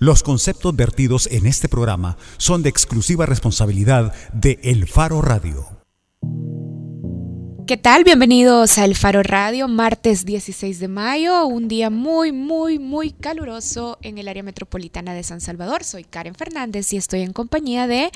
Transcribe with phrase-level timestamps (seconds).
[0.00, 5.66] Los conceptos vertidos en este programa son de exclusiva responsabilidad de El Faro Radio.
[7.66, 8.04] ¿Qué tal?
[8.04, 13.98] Bienvenidos a El Faro Radio, martes 16 de mayo, un día muy, muy, muy caluroso
[14.00, 15.82] en el área metropolitana de San Salvador.
[15.82, 18.12] Soy Karen Fernández y estoy en compañía de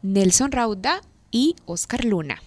[0.00, 2.40] Nelson Rauda y Oscar Luna.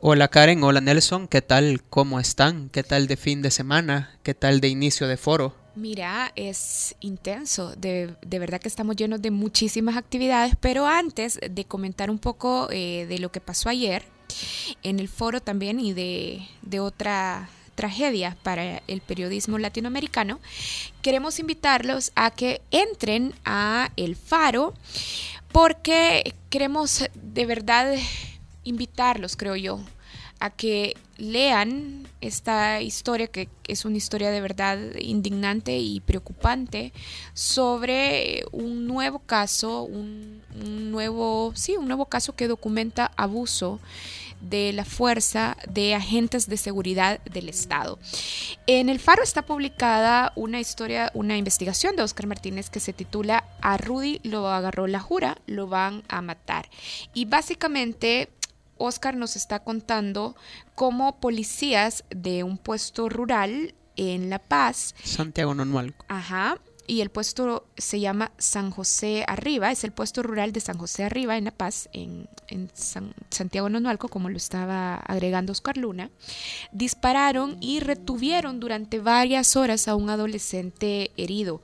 [0.00, 1.84] Hola Karen, hola Nelson, ¿qué tal?
[1.88, 2.68] ¿Cómo están?
[2.70, 4.18] ¿Qué tal de fin de semana?
[4.24, 5.63] ¿Qué tal de inicio de foro?
[5.76, 12.10] Mira, es intenso, de, verdad que estamos llenos de muchísimas actividades, pero antes de comentar
[12.10, 14.04] un poco eh, de lo que pasó ayer
[14.84, 20.38] en el foro también y de, de otra tragedia para el periodismo latinoamericano,
[21.02, 24.74] queremos invitarlos a que entren a El Faro
[25.50, 27.96] porque queremos de verdad
[28.62, 29.80] invitarlos, creo yo,
[30.44, 36.92] a que lean esta historia, que es una historia de verdad indignante y preocupante,
[37.32, 40.42] sobre un nuevo caso, un,
[40.90, 43.80] nuevo, sí, un nuevo caso que documenta abuso
[44.42, 47.98] de la fuerza de agentes de seguridad del Estado.
[48.66, 53.44] En el Faro está publicada una historia, una investigación de Oscar Martínez que se titula
[53.62, 56.68] A Rudy lo agarró la jura, lo van a matar.
[57.14, 58.28] Y básicamente
[58.78, 60.36] Oscar nos está contando
[60.74, 64.94] cómo policías de un puesto rural en La Paz.
[65.02, 66.04] Santiago Nonualco.
[66.08, 70.78] Ajá y el puesto se llama San José Arriba, es el puesto rural de San
[70.78, 72.28] José Arriba en La Paz, en,
[72.74, 76.10] San, Santiago Nonualco, como lo estaba agregando Oscar Luna,
[76.72, 81.62] dispararon y retuvieron durante varias horas a un adolescente herido.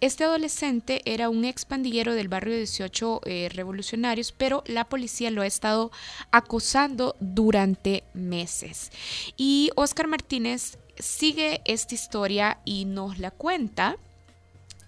[0.00, 5.42] Este adolescente era un ex pandillero del barrio 18 eh, revolucionarios, pero la policía lo
[5.42, 5.90] ha estado
[6.30, 8.90] acosando durante meses.
[9.36, 13.96] Y Oscar Martínez sigue esta historia y nos la cuenta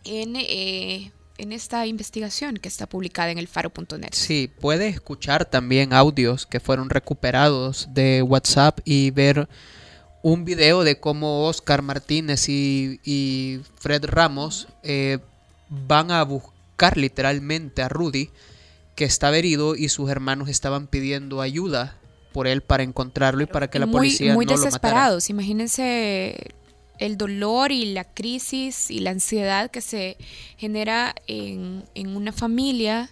[0.05, 4.11] en, eh, en esta investigación que está publicada en el faro.net.
[4.13, 9.49] Sí, puede escuchar también audios que fueron recuperados de WhatsApp y ver
[10.23, 15.19] un video de cómo Oscar Martínez y, Fred Ramos eh,
[15.69, 18.31] van a buscar literalmente a Rudy,
[18.95, 21.97] que estaba herido y sus hermanos estaban pidiendo ayuda
[22.33, 25.29] por él para encontrarlo y para que la policía muy no desesperados.
[25.29, 25.43] Lo matara.
[25.43, 26.55] Imagínense
[27.03, 30.17] el dolor y la crisis y la ansiedad que se
[30.57, 33.11] genera en, una familia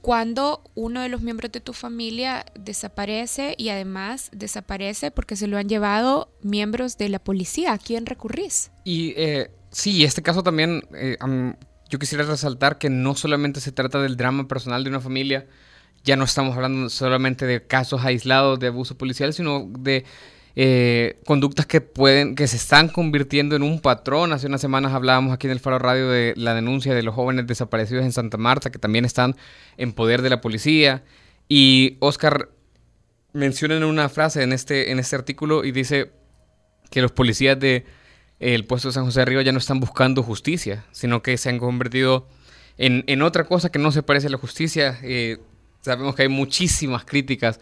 [0.00, 5.58] cuando uno de los miembros de tu familia desaparece y además desaparece porque se lo
[5.58, 7.74] han llevado miembros de la policía.
[7.74, 8.70] ¿A quién recurrís?
[8.84, 11.18] Y eh, sí, este caso también, eh,
[11.90, 15.46] yo quisiera resaltar que no solamente se trata del drama personal de una familia,
[16.02, 20.06] ya no estamos hablando solamente de casos aislados de abuso policial, sino de
[20.56, 24.32] eh, conductas que pueden, que se están convirtiendo en un patrón.
[24.32, 27.46] Hace unas semanas hablábamos aquí en el Faro Radio de la denuncia de los jóvenes
[27.46, 29.36] desaparecidos en Santa Marta, que también están
[29.76, 31.04] en poder de la policía.
[31.48, 32.50] Y Oscar
[33.32, 36.10] menciona en una frase en este, en este artículo y dice
[36.90, 37.84] que los policías de
[38.40, 41.50] el puesto de San José de Río ya no están buscando justicia, sino que se
[41.50, 42.26] han convertido
[42.78, 44.98] en, otra cosa que no se parece a la justicia.
[45.02, 45.38] Eh,
[45.82, 47.60] sabemos que hay muchísimas críticas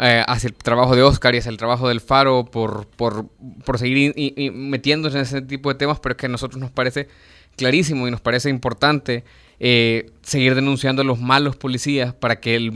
[0.00, 3.28] eh, hacia el trabajo de Oscar y hacia el trabajo del Faro por, por,
[3.64, 4.14] por seguir
[4.54, 7.08] metiéndose en ese tipo de temas, pero es que a nosotros nos parece
[7.56, 9.24] clarísimo y nos parece importante
[9.58, 12.72] eh, seguir denunciando a los malos policías para que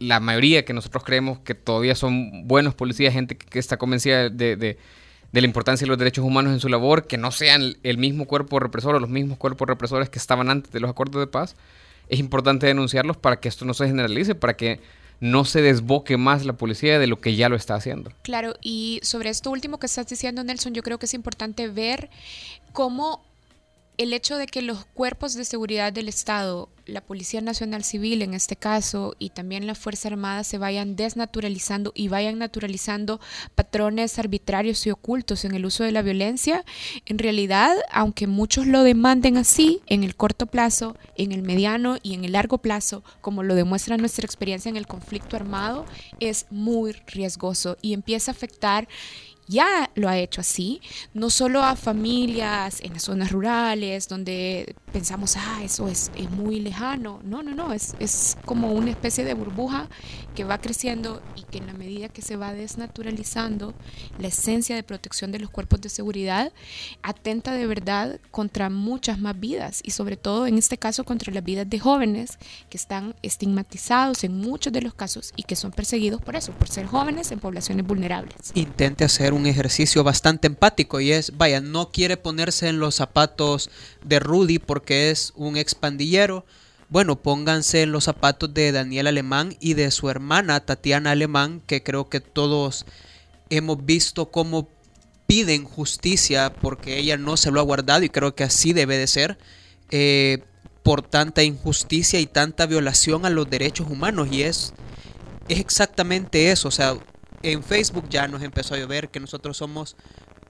[0.00, 4.56] la mayoría que nosotros creemos que todavía son buenos policías, gente que, está convencida de,
[4.56, 4.76] de,
[5.32, 8.26] de, la importancia de los derechos humanos en su labor, que no sean el mismo
[8.26, 11.56] cuerpo represor o los mismos cuerpos represores que estaban antes de los acuerdos de paz,
[12.10, 14.80] es importante denunciarlos para que esto no se generalice, para que
[15.20, 18.12] no se desboque más la policía de lo que ya lo está haciendo.
[18.22, 22.10] Claro, y sobre esto último que estás diciendo, Nelson, yo creo que es importante ver
[22.72, 23.25] cómo
[23.98, 28.34] el hecho de que los cuerpos de seguridad del Estado, la Policía Nacional Civil en
[28.34, 33.20] este caso, y también la Fuerza Armada se vayan desnaturalizando y vayan naturalizando
[33.54, 36.64] patrones arbitrarios y ocultos en el uso de la violencia,
[37.06, 42.14] en realidad, aunque muchos lo demanden así, en el corto plazo, en el mediano y
[42.14, 45.86] en el largo plazo, como lo demuestra nuestra experiencia en el conflicto armado,
[46.20, 48.88] es muy riesgoso y empieza a afectar
[49.48, 50.80] ya lo ha hecho así,
[51.14, 57.20] no solo a familias en las zonas rurales donde pensamos, ah, eso es, muy lejano.
[57.22, 59.90] No, no, no, es, es como una especie de burbuja
[60.34, 63.74] que va creciendo y que en la medida que se va desnaturalizando
[64.18, 66.50] la esencia de protección de los cuerpos de seguridad,
[67.02, 71.44] atenta de verdad contra muchas más vidas y sobre todo en este caso contra las
[71.44, 72.38] vidas de jóvenes
[72.70, 76.68] que están estigmatizados en muchos de los casos y que son perseguidos por eso, por
[76.68, 78.34] ser jóvenes en poblaciones vulnerables.
[78.54, 83.70] Intente hacer un ejercicio bastante empático y es, vaya, no quiere ponerse en los zapatos
[84.02, 86.46] de Rudy porque que es un expandillero,
[86.88, 91.82] bueno, pónganse en los zapatos de Daniel Alemán y de su hermana Tatiana Alemán, que
[91.82, 92.86] creo que todos
[93.50, 94.70] hemos visto cómo
[95.26, 99.06] piden justicia porque ella no se lo ha guardado y creo que así debe de
[99.06, 99.36] ser.
[99.90, 100.42] Eh,
[100.86, 104.72] por tanta injusticia y tanta violación a los derechos humanos y es,
[105.48, 106.96] es exactamente eso, o sea,
[107.42, 109.96] en Facebook ya nos empezó a llover que nosotros somos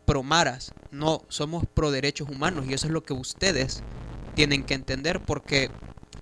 [0.04, 3.82] pro maras, no, somos pro derechos humanos y eso es lo que ustedes
[4.36, 5.70] tienen que entender porque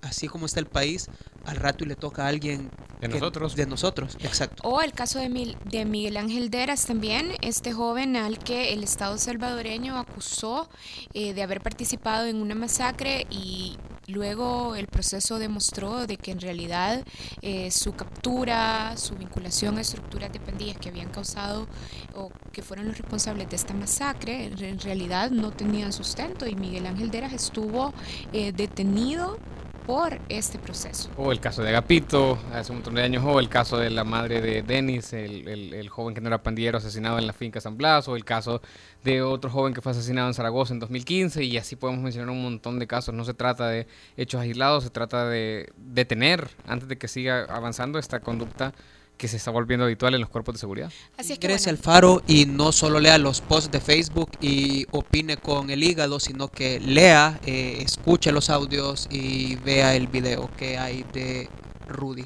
[0.01, 1.09] así como está el país,
[1.45, 2.71] al rato y le toca a alguien
[3.01, 3.57] de nosotros.
[3.57, 4.63] De nosotros, exacto.
[4.63, 9.19] O el caso de, de Miguel Ángel Deras también, este joven al que el Estado
[9.19, 10.69] salvadoreño acusó
[11.13, 13.77] eh, de haber participado en una masacre y
[14.07, 17.05] luego el proceso demostró de que en realidad
[17.43, 21.67] eh, su captura, su vinculación a estructuras de pandillas que habían causado
[22.15, 26.87] o que fueron los responsables de esta masacre, en realidad no tenían sustento y Miguel
[26.87, 27.93] Ángel Deras estuvo
[28.33, 29.39] eh, detenido
[29.87, 31.11] por este proceso.
[31.17, 34.05] O el caso de Agapito, hace un montón de años, o el caso de la
[34.05, 37.77] madre de Denis, el, el, joven que no era pandillero asesinado en la finca San
[37.77, 38.63] Blas, o el caso
[39.05, 42.43] de otro joven que fue asesinado en Zaragoza en 2015, y así podemos mencionar un
[42.43, 43.15] montón de casos.
[43.15, 43.87] No se trata de
[44.17, 48.73] hechos aislados, se trata de detener, antes de que siga avanzando esta conducta
[49.17, 50.93] que se está volviendo habitual en los cuerpos de seguridad.
[51.17, 55.37] Así es que al faro y no solo lea los posts de Facebook y opine
[55.37, 60.79] con el hígado, sino que lea, eh, escuche los audios y vea el video que
[60.79, 61.49] hay de
[61.89, 62.25] Rudy.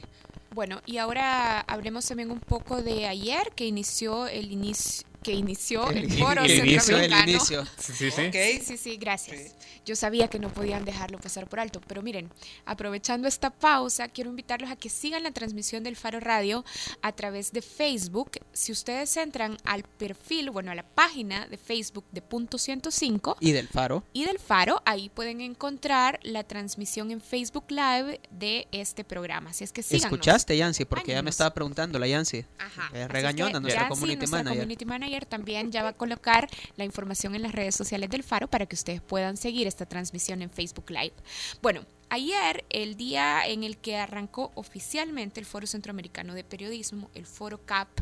[0.55, 5.91] Bueno, y ahora hablemos también un poco de ayer que inició el inicio que inició
[5.91, 7.67] el, foro centroamericano.
[7.79, 8.61] Sí, sí, sí.
[8.65, 9.55] sí, sí, gracias.
[9.85, 12.31] Yo sabía que no podían dejarlo pasar por alto, pero miren,
[12.67, 16.65] aprovechando esta pausa, quiero invitarlos a que sigan la transmisión del Faro Radio
[17.03, 18.33] a través de Facebook.
[18.53, 23.53] Si ustedes entran al perfil, bueno, a la página de Facebook de Punto 105 y
[23.53, 29.05] del Faro y del Faro, ahí pueden encontrar la transmisión en Facebook Live de este
[29.05, 29.51] programa.
[29.51, 30.05] Así es que síganos.
[30.05, 30.85] ¿Escuchaste, Yancy?
[30.85, 32.45] Porque ya me estaba preguntando la Yancy.
[32.59, 32.91] Ajá.
[32.95, 37.75] Eh, regañona nuestra community manager también ya va a colocar la información en las redes
[37.75, 41.15] sociales del Faro para que ustedes puedan seguir esta transmisión en Facebook Live.
[41.63, 47.27] Bueno, Ayer, el día en el que arrancó oficialmente el Foro Centroamericano de Periodismo, el
[47.27, 48.01] Foro CAP,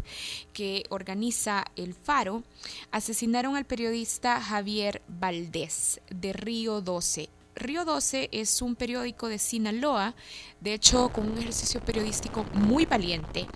[0.53, 2.45] que organiza el Faro,
[2.93, 10.15] asesinaron al periodista Javier Valdés de Río 12 Río 12 es un periódico de Sinaloa,
[10.61, 13.47] de hecho con un ejercicio periodístico muy valiente,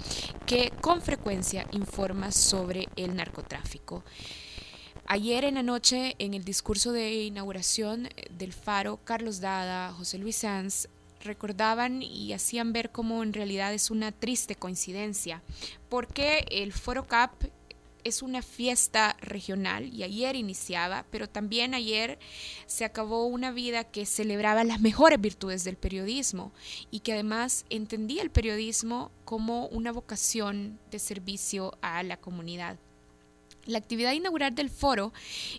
[0.47, 4.03] que con frecuencia informa sobre el narcotráfico.
[5.07, 10.37] Ayer en la noche, en el discurso de inauguración del Faro, Carlos Dada, José Luis
[10.37, 10.89] Sanz,
[11.23, 15.43] recordaban y hacían ver cómo en realidad es una triste coincidencia,
[15.91, 17.33] porque el Foro CAP
[18.05, 22.19] es una fiesta regional y ayer iniciaba, pero también ayer
[22.67, 26.53] se acabó una vida que celebraba las mejores virtudes del periodismo
[26.91, 32.79] y que además entendía el periodismo como una vocación de servicio a la comunidad.
[33.71, 35.13] La actividad inaugural del foro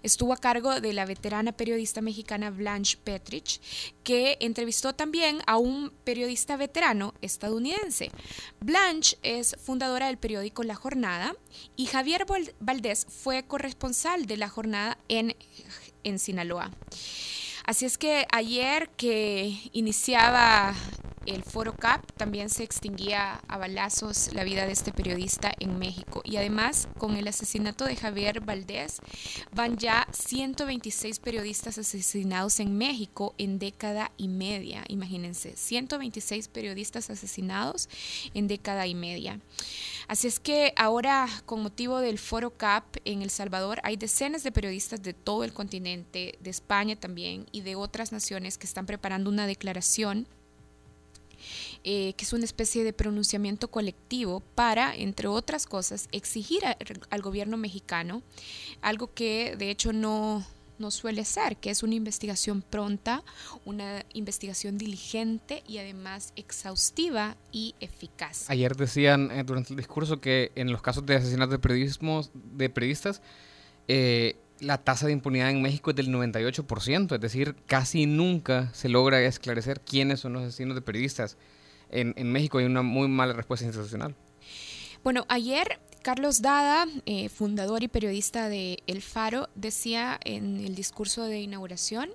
[0.04, 3.62] estuvo a cargo de la veterana periodista mexicana Blanche Petrich,
[4.04, 8.12] que entrevistó también a un periodista veterano estadounidense.
[8.60, 11.34] Blanche es fundadora del periódico La Jornada
[11.78, 12.26] y Javier
[12.60, 15.34] Valdés fue corresponsal de La Jornada en,
[16.04, 16.70] en Sinaloa.
[17.66, 20.76] Así es que ayer que iniciaba
[21.26, 26.22] el Foro CAP también se extinguía a balazos la vida de este periodista en México.
[26.24, 29.02] Y además, con el asesinato de Javier Valdés,
[29.54, 34.84] van ya 126 periodistas asesinados en México en década y media.
[34.88, 37.90] Imagínense, 126 periodistas asesinados
[38.34, 39.40] en década y media.
[40.08, 44.52] Así es que ahora, con motivo del Foro CAP en El Salvador, hay decenas de
[44.52, 49.30] periodistas de todo el continente, de España también, y de otras naciones que están preparando
[49.30, 50.28] una declaración
[51.84, 57.58] eh, que es una especie de pronunciamiento colectivo para, entre otras cosas, exigir al gobierno
[57.58, 58.22] mexicano
[58.82, 60.46] algo que de hecho no,
[60.82, 63.24] no suele ser, que es una investigación pronta,
[63.64, 68.50] una investigación diligente y además exhaustiva y eficaz.
[68.50, 72.70] Ayer decían eh, durante el discurso que en los casos de asesinatos de, periodismo, de
[72.70, 73.22] periodistas,
[73.88, 78.90] eh, la tasa de impunidad en México es del 98%, es decir, casi nunca se
[78.90, 81.38] logra esclarecer quiénes son los asesinos de periodistas
[81.92, 84.16] en, México hay una muy mala respuesta institucional.
[85.04, 91.24] Bueno, ayer Carlos Dada, eh, fundador y periodista de El Faro, decía en el discurso
[91.26, 92.10] de inauguración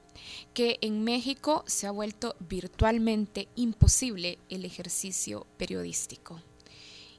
[0.55, 6.41] que en México se ha vuelto virtualmente imposible el ejercicio periodístico.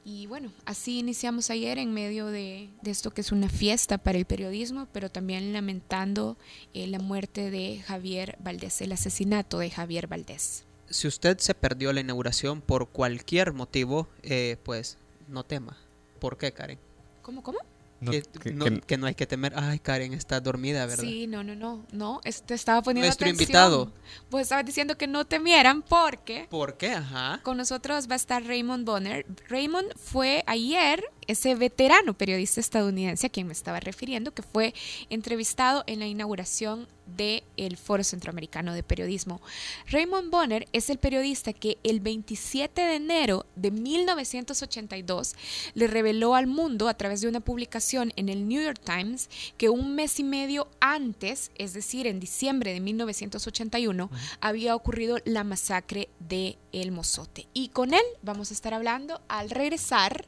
[0.10, 4.24] Y bueno, así iniciamos ayer en medio de, esto que es una fiesta para el
[4.24, 6.38] periodismo, pero también lamentando
[6.74, 10.64] eh, la muerte de Javier Valdés, el asesinato de Javier Valdés.
[10.90, 15.78] Si usted se perdió la inauguración por cualquier motivo, eh, pues no tema.
[16.20, 16.80] ¿Por qué, Karen?
[17.22, 17.60] ¿Cómo, cómo?
[18.86, 19.54] que, no, hay que temer.
[19.56, 21.04] Ay, Karen está dormida, ¿verdad?
[21.04, 21.86] Sí, no, no, no.
[21.92, 23.92] No, te estaba poniendo Nuestro invitado.
[24.30, 26.48] Pues estabas diciendo que no temieran porque.
[26.50, 26.92] ¿Por qué?
[26.92, 27.40] Ajá.
[27.44, 29.26] Con nosotros va a estar Raymond Bonner.
[29.50, 34.74] Raymond fue ayer ese veterano periodista estadounidense a quien me estaba refiriendo, que fue
[35.10, 39.42] entrevistado en la inauguración del Foro Centroamericano de Periodismo.
[39.88, 45.36] Raymond Bonner es el periodista que el 27 de enero de 1982
[45.74, 49.70] le reveló al mundo a través de una publicación en el New York Times que
[49.70, 54.10] un mes y medio antes, es decir, en diciembre de 1981,
[54.42, 57.48] había ocurrido la masacre de El Mozote.
[57.54, 60.28] Y con él vamos a estar hablando al regresar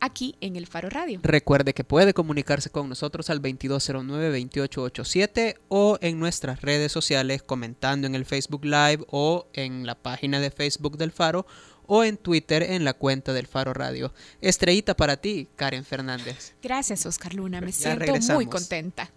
[0.00, 1.20] aquí en el Faro Radio.
[1.22, 8.14] Recuerde que puede comunicarse con nosotros al 2209-2887 o en nuestras redes sociales comentando en
[8.14, 11.46] el Facebook Live o en la página de Facebook del Faro
[11.86, 14.14] o en Twitter en la cuenta del Faro Radio.
[14.40, 16.54] Estrellita para ti, Karen Fernández.
[16.62, 17.60] Gracias, Oscar Luna.
[17.60, 19.10] Me siento muy contenta.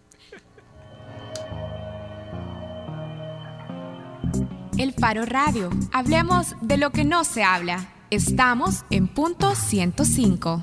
[4.77, 5.69] El Faro Radio.
[5.91, 7.92] Hablemos de lo que no se habla.
[8.13, 10.61] Estamos en punto 105.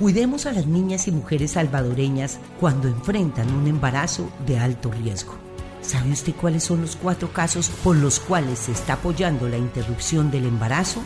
[0.00, 5.34] Cuidemos a las niñas y mujeres salvadoreñas cuando enfrentan un embarazo de alto riesgo.
[5.82, 10.32] ¿Sabe usted cuáles son los cuatro casos por los cuales se está apoyando la interrupción
[10.32, 11.00] del embarazo?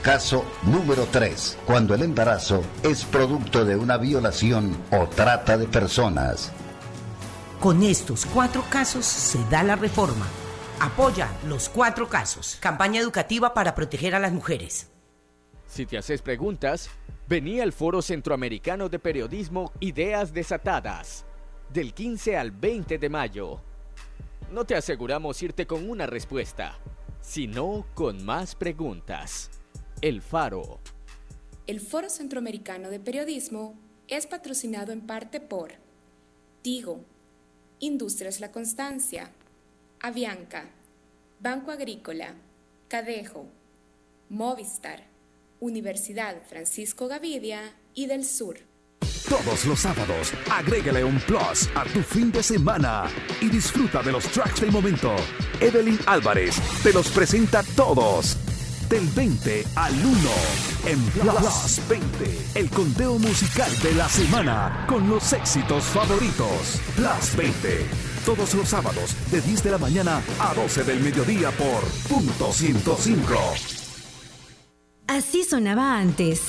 [0.00, 1.58] Caso número 3.
[1.66, 6.52] Cuando el embarazo es producto de una violación o trata de personas.
[7.58, 10.24] Con estos cuatro casos se da la reforma
[10.84, 12.58] Apoya los cuatro casos.
[12.60, 14.90] Campaña educativa para proteger a las mujeres.
[15.66, 16.90] Si te haces preguntas,
[17.26, 21.24] vení al Foro Centroamericano de Periodismo Ideas Desatadas,
[21.72, 23.62] del 15 al 20 de mayo.
[24.50, 26.78] No te aseguramos irte con una respuesta,
[27.22, 29.52] sino con más preguntas.
[30.02, 30.80] El Faro.
[31.66, 33.74] El Foro Centroamericano de Periodismo
[34.06, 35.72] es patrocinado en parte por
[36.60, 37.06] Tigo,
[37.78, 39.32] Industrias La Constancia,
[40.04, 40.66] Avianca,
[41.40, 42.34] Banco Agrícola,
[42.88, 43.46] Cadejo,
[44.28, 45.02] Movistar,
[45.60, 48.58] Universidad Francisco Gavidia y del Sur.
[49.26, 53.06] Todos los sábados, agrégale un plus a tu fin de semana
[53.40, 55.16] y disfruta de los tracks del momento.
[55.58, 58.36] Evelyn Álvarez te los presenta todos.
[58.90, 60.30] Del 20 al 1
[60.86, 66.78] en Plus 20, el conteo musical de la semana con los éxitos favoritos.
[66.94, 71.82] Plus 20 todos los sábados de 10 de la mañana a 12 del mediodía por
[72.08, 73.34] punto 105.
[75.06, 76.40] Así sonaba antes.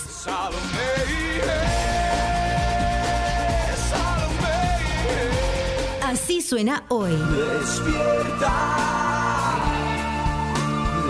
[6.01, 7.11] Así suena hoy.
[7.11, 8.53] Despierta.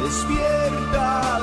[0.03, 1.39] Despierta.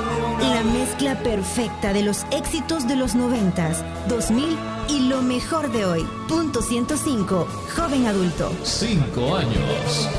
[0.93, 4.55] La mezcla perfecta de los éxitos de los 90, 2000
[4.89, 6.05] y lo mejor de hoy.
[6.27, 7.47] Punto 105.
[7.75, 8.51] Joven adulto.
[8.61, 10.09] Cinco años.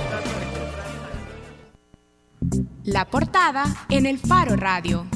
[2.83, 5.07] La portada en el Faro Radio.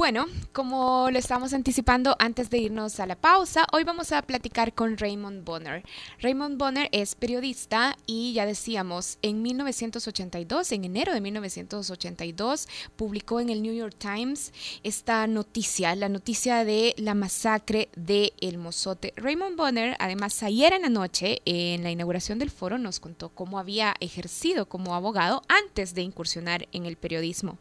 [0.00, 4.72] Bueno, como lo estamos anticipando antes de irnos a la pausa, hoy vamos a platicar
[4.72, 5.84] con Raymond Bonner.
[6.20, 12.66] Raymond Bonner es periodista y ya decíamos, en 1982, en enero de 1982,
[12.96, 18.56] publicó en el New York Times esta noticia, la noticia de la masacre de El
[18.56, 19.12] Mozote.
[19.16, 23.58] Raymond Bonner, además, ayer en la noche, en la inauguración del foro, nos contó cómo
[23.58, 27.58] había ejercido como abogado antes de incursionar en el periodismo.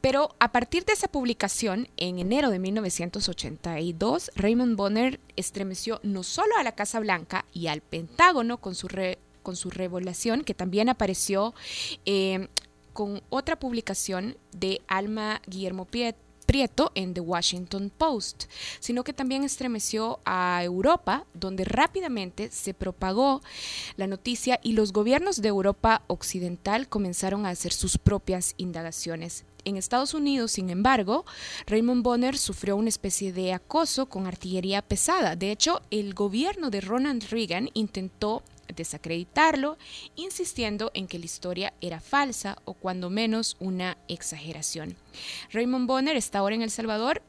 [0.00, 6.54] Pero a partir de esa publicación, en enero de 1982, Raymond Bonner estremeció no solo
[6.58, 8.88] a la Casa Blanca y al Pentágono con su,
[9.42, 11.54] con su revelación, que también apareció
[12.04, 12.48] eh,
[12.92, 18.44] con otra publicación de Alma Guillermo Prieto en The Washington Post,
[18.78, 23.40] sino que también estremeció a Europa, donde rápidamente se propagó
[23.96, 29.44] la noticia y los gobiernos de Europa Occidental comenzaron a hacer sus propias indagaciones.
[29.66, 31.26] En Estados Unidos, sin embargo,
[31.66, 35.34] Raymond Bonner sufrió una especie de acoso con artillería pesada.
[35.34, 38.44] De hecho, el gobierno de Ronald Reagan intentó
[38.76, 39.76] desacreditarlo,
[40.14, 44.94] insistiendo en que la historia era falsa o cuando menos una exageración.
[45.50, 47.22] Raymond Bonner está ahora en El Salvador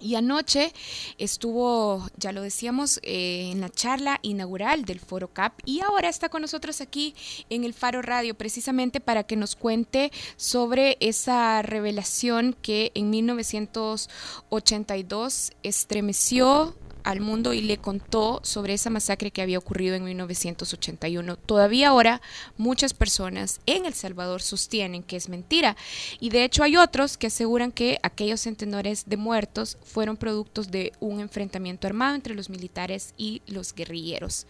[0.00, 0.72] Y anoche
[1.18, 6.28] estuvo, ya lo decíamos, eh, en la charla inaugural del Foro CAP y ahora está
[6.28, 7.14] con nosotros aquí
[7.50, 15.52] en el Faro Radio precisamente para que nos cuente sobre esa revelación que en 1982
[15.62, 21.36] estremeció al mundo y le contó sobre esa masacre que había ocurrido en 1981.
[21.36, 22.20] Todavía ahora
[22.56, 25.76] muchas personas en El Salvador sostienen que es mentira
[26.20, 30.92] y de hecho hay otros que aseguran que aquellos centenares de muertos fueron productos de
[31.00, 34.46] un enfrentamiento armado entre los militares y los guerrilleros.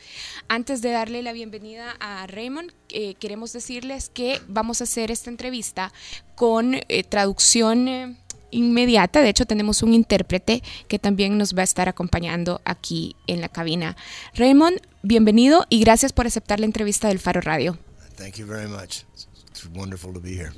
[0.48, 5.30] Antes de darle la bienvenida a Raymond, eh, queremos decirles que vamos a hacer esta
[5.30, 5.92] entrevista
[6.34, 7.88] con eh, traducción...
[7.88, 8.16] Eh,
[8.50, 9.20] inmediata.
[9.20, 13.48] De hecho, tenemos un intérprete que también nos va a estar acompañando aquí en la
[13.48, 13.96] cabina.
[14.34, 17.78] Raymond, bienvenido y gracias por aceptar la entrevista del Faro Radio.
[18.16, 19.04] Thank you very much.
[19.50, 20.52] It's wonderful to be here.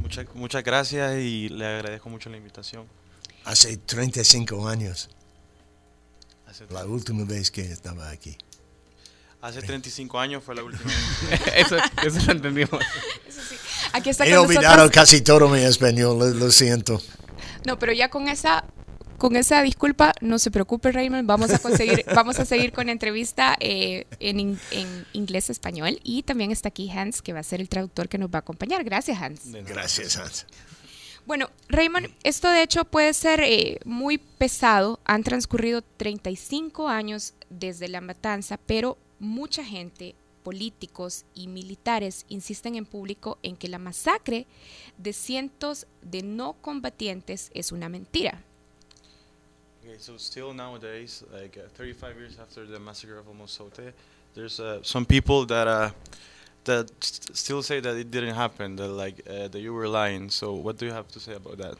[0.00, 2.86] Muchas, muchas gracias y le agradezco mucho la invitación.
[3.44, 5.10] Hace 35 años.
[6.70, 8.36] La última vez que estaba aquí.
[9.40, 10.84] Hace 35 años fue la última
[11.30, 11.40] vez.
[11.56, 12.80] eso, eso lo entendimos.
[13.28, 13.56] Eso sí.
[13.94, 17.00] Aquí está He olvidado casi todo mi español, lo, lo, siento.
[17.64, 18.64] No, pero ya con esa
[19.18, 23.56] con esa disculpa, no se preocupe Raymond, vamos a conseguir, vamos a seguir con entrevista
[23.60, 27.68] eh, en, en inglés español y también está aquí Hans que va a ser el
[27.68, 28.82] traductor que nos va a acompañar.
[28.82, 29.52] Gracias Hans.
[29.64, 30.46] Gracias Hans.
[31.24, 34.98] Bueno, Raymond, esto de hecho puede ser eh, muy pesado.
[35.04, 42.84] Han transcurrido 35 años desde la matanza, pero mucha gente políticos y militares insisten en
[42.84, 44.46] público en que la masacre
[44.98, 48.40] de cientos de no combatientes es una mentira.
[49.82, 53.92] Okay, so still nowadays, like uh, 35 years after the massacre of Mosote,
[54.34, 55.90] there's uh, some people that uh,
[56.64, 60.30] that st still say that it didn't happen, that like uh, that you were lying.
[60.30, 61.76] So what do you have to say about that?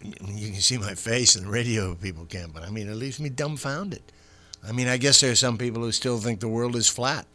[0.00, 3.28] You can see my face the radio, people can't, but I mean, it leaves me
[3.28, 4.02] dumbfounded.
[4.62, 7.26] I mean, I guess there are some people who still think the world is flat.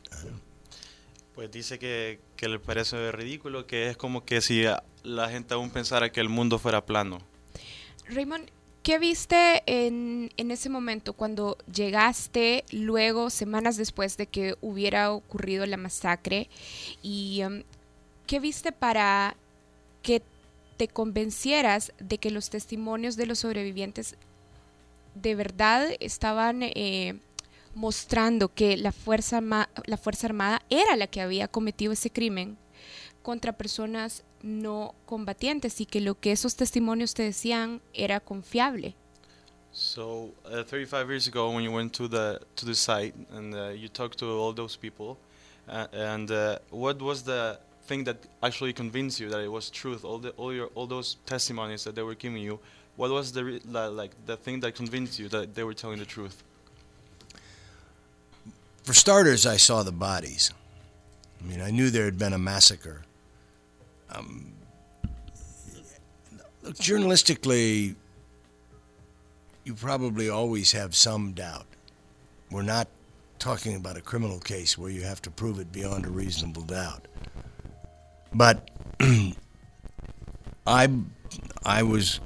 [1.36, 4.66] Pues dice que, que le parece ridículo, que es como que si
[5.04, 7.20] la gente aún pensara que el mundo fuera plano.
[8.08, 8.50] Raymond,
[8.84, 15.66] ¿qué viste en, en ese momento cuando llegaste luego, semanas después de que hubiera ocurrido
[15.66, 16.50] la masacre?
[17.02, 17.64] ¿Y um,
[18.28, 19.36] qué viste para
[20.04, 20.22] que
[20.78, 24.18] te convencieras de que los testimonios de los sobrevivientes
[25.16, 27.20] de verdad estaban eh,
[27.76, 32.58] mostrando que la fuerza, la fuerza Armada era la que había cometido ese crimen
[33.22, 38.96] contra personas no combatientes y que lo que esos testimonios te decían era confiable.
[39.72, 43.70] So, uh, 35 years ago, when you went to the to the site and uh,
[43.70, 45.18] you talked to all those people,
[45.68, 50.06] uh, and uh, what was the thing that actually convinced you that it was truth?
[50.06, 52.60] All the all your all those testimonies that they were giving you,
[52.96, 56.44] what was the like the thing that convinced you that they were telling the truth?
[58.84, 60.52] For starters, I saw the bodies.
[61.40, 63.04] I mean, I knew there had been a massacre.
[64.10, 64.54] Um,
[66.62, 67.96] look, journalistically,
[69.64, 71.66] you probably always have some doubt.
[72.52, 72.88] We're not
[73.40, 77.08] talking about a criminal case where you have to prove it beyond a reasonable doubt.
[78.34, 78.70] But
[80.68, 80.90] I,
[81.66, 82.20] I was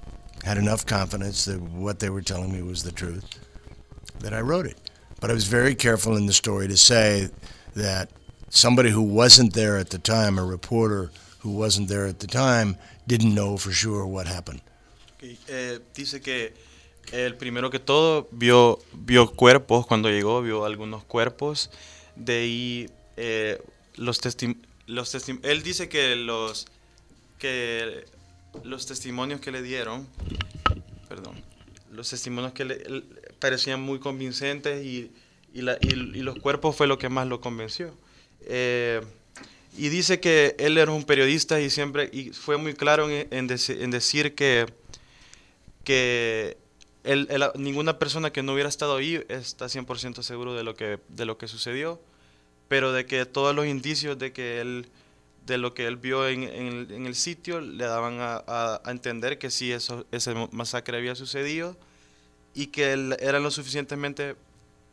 [0.47, 3.25] had enough confidence that what they were telling me was the truth
[4.19, 4.77] that I wrote it.
[5.19, 7.29] But I was very careful in the story to say
[7.75, 8.10] that
[8.49, 12.77] somebody who wasn't there at the time, a reporter who wasn't there at the time,
[13.07, 14.62] didn't know for sure what happened.
[15.21, 16.53] Eh, dice que
[17.12, 21.69] el primero que todo vio, vio cuerpos cuando llegó, vio algunos cuerpos.
[22.15, 23.62] De ahí eh,
[23.95, 24.63] los testimonios.
[24.88, 26.65] Los testim él dice que los
[27.39, 28.05] que
[28.63, 30.08] los testimonios que le dieron,
[31.08, 31.36] perdón,
[31.91, 33.04] los testimonios que le,
[33.39, 35.12] parecían muy convincentes y,
[35.54, 37.93] y, la, y, los cuerpos fue lo que más lo convenció.
[38.41, 39.02] Eh,
[39.78, 43.48] y dice que él era un periodista y siempre y fue muy claro en, en,
[43.48, 44.65] dec en decir que,
[45.84, 46.58] que
[47.04, 51.26] él, ninguna persona que no hubiera estado ahí está 100% seguro de lo, que, de
[51.26, 52.02] lo que sucedió,
[52.67, 54.88] pero de que todos los indicios de que él
[55.47, 60.05] de lo que él vio en, el sitio le daban a, entender que sí eso,
[60.12, 61.75] ese masacre había sucedido
[62.53, 64.36] y que eran lo suficientemente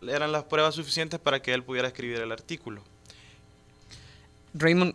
[0.02, 2.82] eran las pruebas suficientes para que él pudiera escribir el artículo.
[4.54, 4.94] Raymond,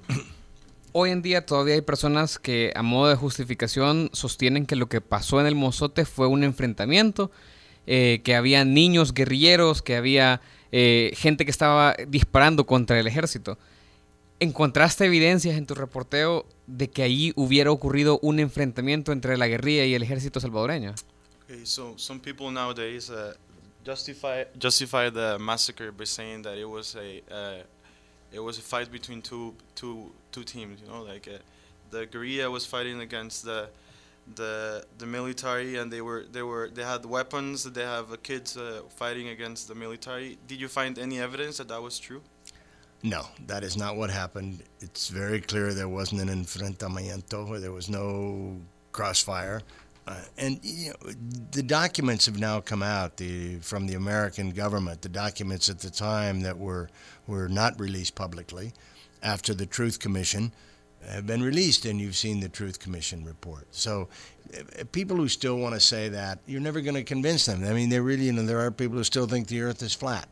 [0.91, 5.01] hoy en día todavía hay personas que a modo de justificación sostienen que lo que
[5.01, 7.31] pasó en el Mozote fue un enfrentamiento,
[7.87, 10.41] eh, que había niños guerrilleros, que había
[10.71, 13.57] eh, gente que estaba disparando contra el ejército.
[14.41, 19.86] ¿Encontraste evidencias en tu reporteo de que ahí hubiera ocurrido un enfrentamiento entre la guerrilla
[19.86, 20.95] y el ejército salvadoreño?
[21.43, 23.34] Okay, so some people nowadays uh,
[23.84, 27.63] justify justify the massacre by saying that it was a uh,
[28.32, 30.80] it was a fight between two two two teams.
[30.82, 31.39] You know, like uh,
[31.89, 33.69] the guerrilla was fighting against the
[34.36, 37.63] the the military, and they were they were they had weapons.
[37.63, 40.38] They have kids uh, fighting against the military.
[40.47, 42.21] Did you find any evidence that that was true?
[43.01, 44.63] No, that is not what happened.
[44.81, 47.59] It's very clear there wasn't an enfrentamiento.
[47.62, 48.57] There was no
[48.91, 49.62] crossfire.
[50.05, 51.12] Uh, and you know,
[51.51, 55.01] the documents have now come out the, from the American government.
[55.01, 56.89] The documents at the time that were
[57.27, 58.73] were not released publicly,
[59.21, 60.51] after the Truth Commission,
[61.07, 63.67] have been released, and you've seen the Truth Commission report.
[63.71, 64.09] So,
[64.57, 67.63] uh, people who still want to say that, you're never going to convince them.
[67.63, 69.93] I mean, they really, you know, there are people who still think the Earth is
[69.93, 70.27] flat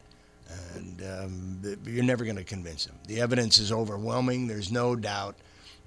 [0.76, 2.96] and um, you're never going to convince them.
[3.08, 4.48] The evidence is overwhelming.
[4.48, 5.36] There's no doubt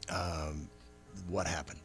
[0.08, 0.68] um,
[1.28, 1.80] what happened.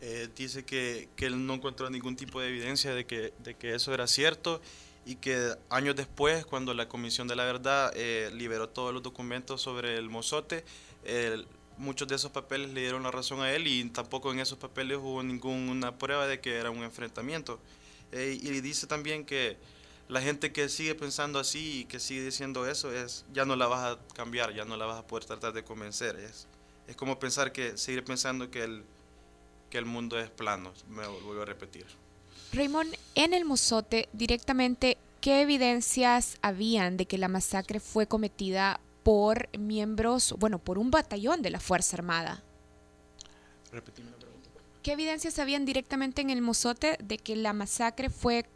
[0.00, 3.74] Eh, dice que, que, él no encontró ningún tipo de evidencia de que, de que,
[3.74, 4.60] eso era cierto
[5.04, 9.60] y que años después, cuando la Comisión de la Verdad eh, liberó todos los documentos
[9.60, 10.64] sobre el mozote,
[11.04, 11.44] eh,
[11.78, 14.98] muchos de esos papeles le dieron la razón a él y tampoco en esos papeles
[14.98, 17.58] hubo ninguna prueba de que era un enfrentamiento.
[18.12, 19.56] Eh, y dice también que
[20.08, 23.66] la gente que sigue pensando así y que sigue diciendo eso es ya no la
[23.66, 26.16] vas a cambiar, ya no la vas a poder tratar de convencer.
[26.16, 26.46] Es,
[26.86, 28.84] es como pensar que seguir pensando que el,
[29.70, 30.72] que el mundo es plano.
[30.88, 31.86] Me vuelvo a repetir.
[32.52, 39.50] Raymond, en el Mozote, directamente, ¿qué evidencias habían de que la masacre fue cometida por
[39.58, 42.42] miembros, bueno, por un batallón de la Fuerza Armada?
[44.82, 48.46] ¿Qué evidencias habían directamente en el Mozote de que la masacre fue,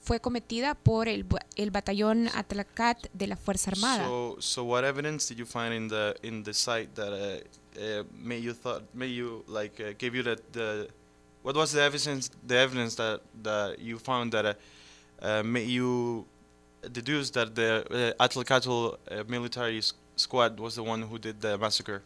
[0.00, 1.26] fue cometida por el,
[1.56, 4.04] el batallón Atlacat de la Fuerza Armada?
[4.06, 7.40] So, so what evidence did you find in the in the site that uh,
[7.78, 10.88] uh, you thought made you like uh, gave you the, the
[11.42, 14.54] what was the evidence the evidence that that you found that uh,
[15.22, 16.24] uh, made you
[16.92, 19.82] deduce that the uh, uh, military
[20.16, 22.02] squad was the one who did the massacre?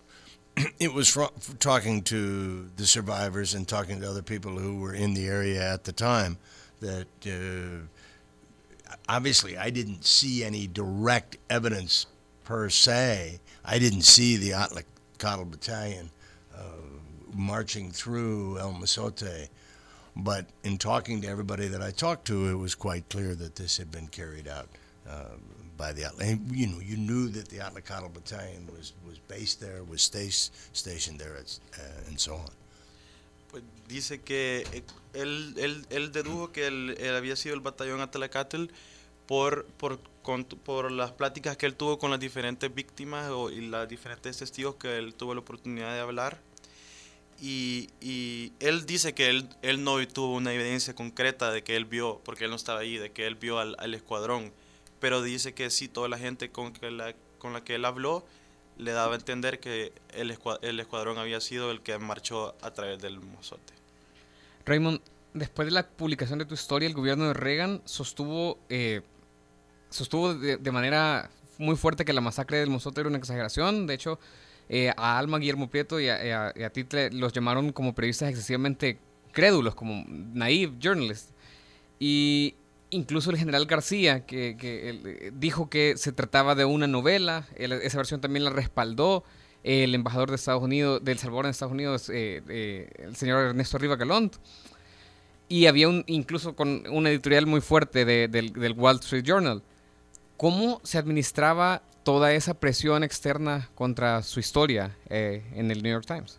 [0.78, 1.24] it was fr-
[1.58, 5.84] talking to the survivors and talking to other people who were in the area at
[5.84, 6.38] the time
[6.80, 7.86] that uh,
[9.08, 12.06] obviously I didn't see any direct evidence
[12.44, 13.40] per se.
[13.64, 14.84] I didn't see the
[15.18, 16.10] Cattle Battalion
[16.56, 16.62] uh,
[17.34, 19.48] marching through El Masote.
[20.14, 23.78] But in talking to everybody that I talked to, it was quite clear that this
[23.78, 24.68] had been carried out
[25.08, 25.36] uh,
[25.82, 26.02] by the.
[26.52, 31.36] You know, you knew that the Atlacatl Battalion was, was based there, was stationed, there,
[31.36, 32.52] uh, and so on.
[33.50, 34.64] Pues dice que
[35.12, 38.66] él, él, él dedujo que él, él, había sido el batallón Atlacatl
[39.26, 43.60] por, por, con, por las pláticas que él tuvo con las diferentes víctimas o, y
[43.60, 46.38] las diferentes testigos que él tuvo la oportunidad de hablar.
[47.42, 51.84] Y, y, él dice que él, él no tuvo una evidencia concreta de que él
[51.84, 54.52] vio, porque él no estaba ahí, de que él vio al, al escuadrón
[55.02, 58.24] pero dice que sí, toda la gente con, la, con la que él habló
[58.78, 63.02] le daba a entender que el, el escuadrón había sido el que marchó a través
[63.02, 63.74] del mozote.
[64.64, 65.00] Raymond,
[65.34, 69.02] después de la publicación de tu historia, el gobierno de Reagan sostuvo, eh,
[69.90, 73.88] sostuvo de, manera muy fuerte que la masacre del mozote era una exageración.
[73.88, 74.20] De hecho,
[74.68, 79.00] eh, a Alma Guillermo Prieto y a, a, a ti los llamaron como periodistas excesivamente
[79.32, 81.34] crédulos, como naive journalists.
[81.98, 82.54] Y
[82.92, 84.56] incluso el general García, que,
[84.88, 89.24] él, dijo que se trataba de una novela, esa versión también la respaldó
[89.64, 93.78] el embajador de Estados Unidos, del Salvador en Estados Unidos, eh, eh, el señor Ernesto
[93.78, 94.36] Riva Galont.
[95.48, 99.62] Y había incluso con una editorial muy fuerte de, del, del Wall Street Journal.
[100.36, 106.06] ¿Cómo se administraba toda esa presión externa contra su historia eh, en el New York
[106.06, 106.38] Times?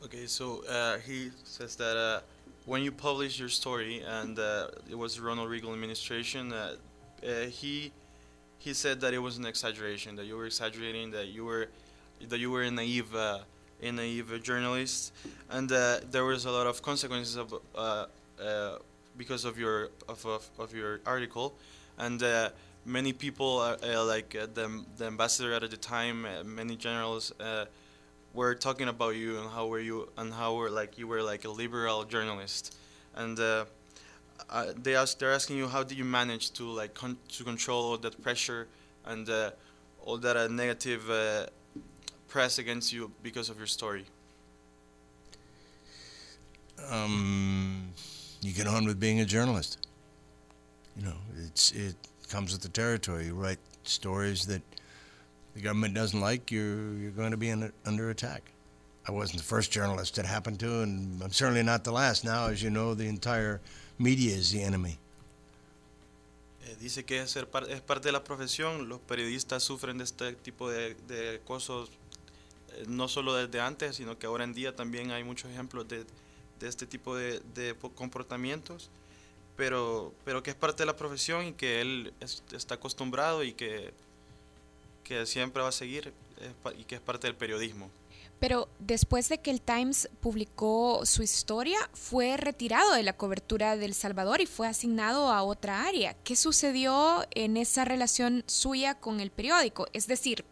[0.00, 2.20] Okay, so uh, he says that uh,
[2.68, 6.74] when you published your story, and uh, it was Ronald Reagan administration, uh,
[7.26, 7.90] uh, he
[8.58, 11.68] he said that it was an exaggeration, that you were exaggerating, that you were
[12.28, 13.38] that you were a naive, uh,
[13.82, 15.14] a naive journalist,
[15.48, 18.04] and uh, there was a lot of consequences of uh,
[19.16, 21.54] because of your of, of, of your article,
[21.96, 22.22] and
[22.84, 23.56] many people,
[24.14, 27.32] like the the ambassador at the time, many generals
[28.38, 31.44] were talking about you and how were you and how were like you were like
[31.44, 32.76] a liberal journalist.
[33.14, 33.64] And uh,
[34.48, 37.82] uh, they ask they're asking you how did you manage to like con- to control
[37.90, 38.68] all that pressure
[39.04, 39.50] and uh,
[40.04, 41.46] all that uh, negative uh,
[42.28, 44.04] press against you because of your story?
[46.88, 47.92] Um,
[48.40, 49.72] you get on with being a journalist.
[50.96, 51.96] You know it's it
[52.28, 53.26] comes with the territory.
[53.26, 54.62] You write stories that
[55.58, 58.42] the government doesn't like, you're, you're going to be in, under attack.
[59.06, 62.24] I wasn't the first journalist it happened to, and I'm certainly not the last.
[62.24, 63.60] Now, as you know, the entire
[63.98, 64.98] media is the enemy.
[66.64, 70.32] Eh, dice que es, par- es parte de la profesión, los periodistas sufren de este
[70.34, 71.88] tipo de, de acosos
[72.72, 76.04] eh, no solo desde antes, sino que ahora en día también hay muchos ejemplos de,
[76.60, 78.90] de este tipo de, de po- comportamientos,
[79.56, 83.54] pero, pero que es parte de la profesión y que él es- está acostumbrado y
[83.54, 83.92] que,
[85.08, 86.12] que siempre va a seguir
[86.78, 87.90] y que es parte del periodismo.
[88.38, 93.94] Pero después de que el Times publicó su historia, fue retirado de la cobertura del
[93.94, 96.14] Salvador y fue asignado a otra área.
[96.22, 99.88] ¿Qué sucedió en esa relación suya con el periódico?
[99.92, 100.44] Es decir,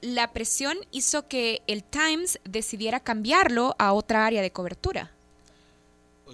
[0.00, 5.10] la presión hizo que el Times decidiera cambiarlo a otra área de cobertura.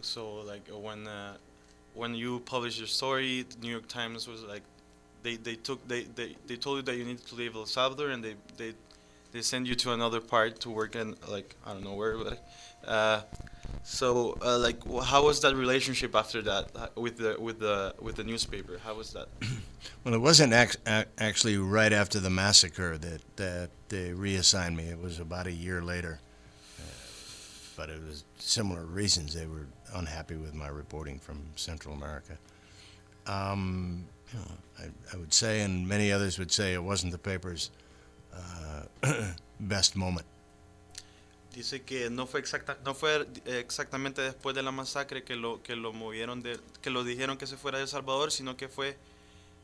[0.02, 1.36] So like when uh,
[1.94, 4.64] when you published your story, the New York Times was like
[5.22, 8.10] they, they took they, they, they told you that you needed to leave El Salvador
[8.10, 8.74] and they they
[9.32, 12.44] they send you to another part to work in like I don't know where but,
[12.86, 13.20] uh,
[13.84, 18.16] so uh, like how was that relationship after that uh, with the with the with
[18.16, 19.28] the newspaper how was that
[20.04, 20.78] Well, it wasn't ac-
[21.18, 24.84] actually right after the massacre that, that they reassigned me.
[24.84, 26.20] It was about a year later.
[26.78, 26.82] Uh,
[27.76, 29.34] but it was similar reasons.
[29.34, 32.36] They were unhappy with my reporting from Central America.
[33.26, 34.44] Um, you know,
[34.82, 37.70] I, I would say, and many others would say, it wasn't the paper's
[38.34, 38.84] uh,
[39.60, 40.26] best moment.
[41.54, 45.76] Dice que no fue exacta, no fue exactamente después de la masacre que lo que
[45.76, 48.96] lo movieron de que lo dijeron que se fuera de El Salvador, sino que fue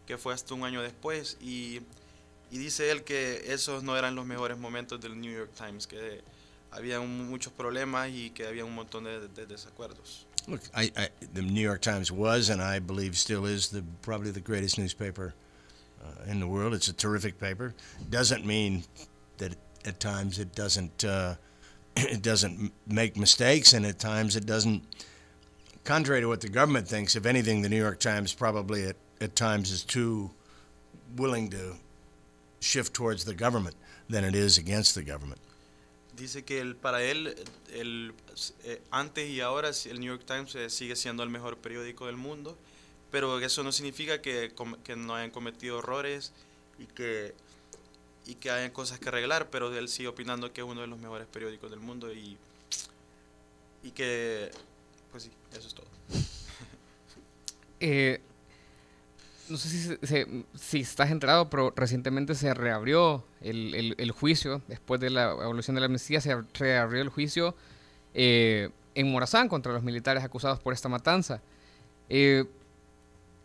[0.07, 1.81] que fue hasta un año después y,
[2.50, 6.22] y dice él que esos no eran los mejores momentos del New York Times, que
[6.70, 10.26] había muchos problemas y que había un montón de, de desacuerdos.
[10.48, 14.30] Look, I, I, the New York Times was, and I believe still is, the probably
[14.30, 15.34] the greatest newspaper
[16.02, 16.72] uh, in the world.
[16.72, 17.74] It's a terrific paper.
[18.08, 18.84] Doesn't mean
[19.37, 21.34] that at times it doesn't uh,
[21.96, 24.82] it doesn't make mistakes, and at times it doesn't.
[25.84, 29.37] Contrary to what the government thinks, if anything, the New York Times probably at, at
[29.37, 30.30] times is too
[31.16, 31.74] willing to
[32.61, 33.76] shift towards the government
[34.08, 35.40] than it is against the government.
[36.18, 37.35] Dice que el, para él,
[37.72, 38.12] el,
[38.64, 42.16] eh, antes y ahora, el New York Times eh, sigue siendo el mejor periódico del
[42.16, 42.57] mundo,
[43.11, 44.52] pero eso no significa que,
[44.85, 46.33] que no hayan cometido errores
[46.78, 47.35] y que,
[48.26, 50.98] y que hayan cosas que arreglar, pero él sigue opinando que es uno de los
[50.98, 52.37] mejores periódicos del mundo y,
[53.83, 54.50] y que,
[55.12, 55.87] pues sí, eso es todo.
[57.81, 58.20] Eh,
[59.50, 59.98] no sé
[60.54, 65.87] si, estás enterado, pero recientemente se reabrió el, juicio, después de la evolución de la
[65.87, 67.54] amnistía, se reabrió el juicio
[68.14, 71.40] eh, en Morazán contra los militares acusados por esta matanza.
[72.08, 72.44] Eh,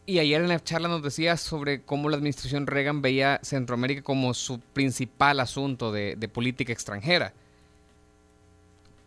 [0.06, 4.34] y ayer en la charla nos decías sobre cómo la administración Reagan veía Centroamérica como
[4.34, 7.34] su principal asunto de, de política extranjera.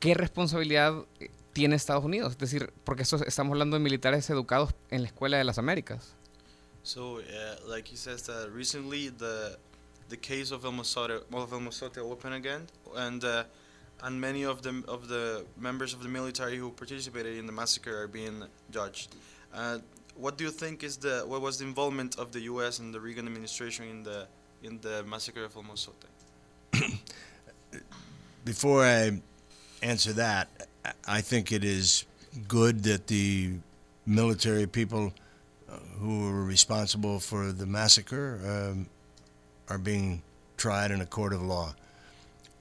[0.01, 2.33] ¿Qué responsabilidad eh, tiene Estados Unidos?
[2.33, 6.15] Es decir, porque estamos hablando de militares educados en la Escuela de las Américas.
[6.87, 9.59] So, uh, like he says that recently the
[10.09, 13.43] the case of El Mossad of El Mossad opened again, and uh,
[14.05, 18.03] and many of them of the members of the military who participated in the massacre
[18.03, 19.17] are being judged.
[19.53, 19.79] Uh,
[20.15, 22.79] what do you think is the what was the involvement of the U.S.
[22.79, 24.29] and the Reagan administration in the
[24.63, 26.01] in the massacre of El Mossad?
[28.45, 29.21] Before I
[29.83, 30.69] answer that,
[31.05, 32.05] I- think it is
[32.47, 33.55] good that the
[34.07, 35.13] military people
[35.99, 38.87] who were responsible for the massacre um,
[39.69, 40.23] are being
[40.57, 41.75] tried in a court of law.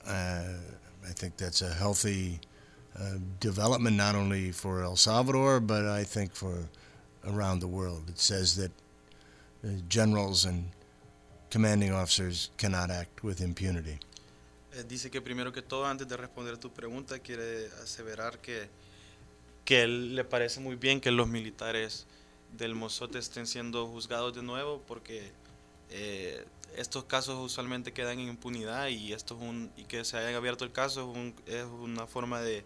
[0.07, 0.43] Uh,
[1.07, 2.39] I think that's a healthy
[2.99, 6.67] uh, development, not only for El Salvador, but I think for
[7.27, 8.03] around the world.
[8.09, 8.71] It says that
[9.63, 10.69] uh, generals and
[11.49, 13.99] commanding officers cannot act with impunity.
[14.77, 18.67] Eh, dice que primero que todo, antes de responder tu pregunta, quiere aseverar que,
[19.63, 22.05] que él le parece muy bien que los militares
[22.57, 25.31] del Mozote estén siendo juzgados de nuevo porque
[25.89, 26.45] eh,
[26.77, 30.63] estos casos usualmente quedan en impunidad y esto es un y que se haya abierto
[30.65, 32.65] el caso es, un- es una forma de,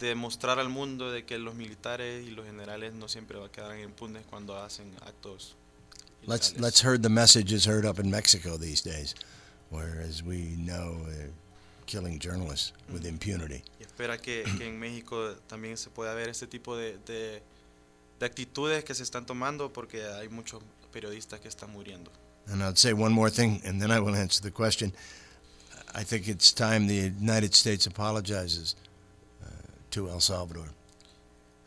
[0.00, 3.52] de mostrar al mundo de que los militares y los generales no siempre va a
[3.52, 5.56] quedar impunes cuando hacen actos
[6.26, 9.14] Let's let's heard the message is heard up in Mexico these days,
[9.70, 11.30] where, as we know, uh,
[11.84, 13.62] killing journalists with impunity.
[13.78, 17.42] y espera que, que en México también se pueda ver este tipo de, de,
[18.18, 22.10] de actitudes que se están tomando porque hay muchos periodistas que están muriendo.
[22.46, 24.92] And I'll say one more thing, and then I will answer the question.
[25.94, 28.76] I think it's time the United States apologizes
[29.42, 29.46] uh,
[29.92, 30.68] to El Salvador.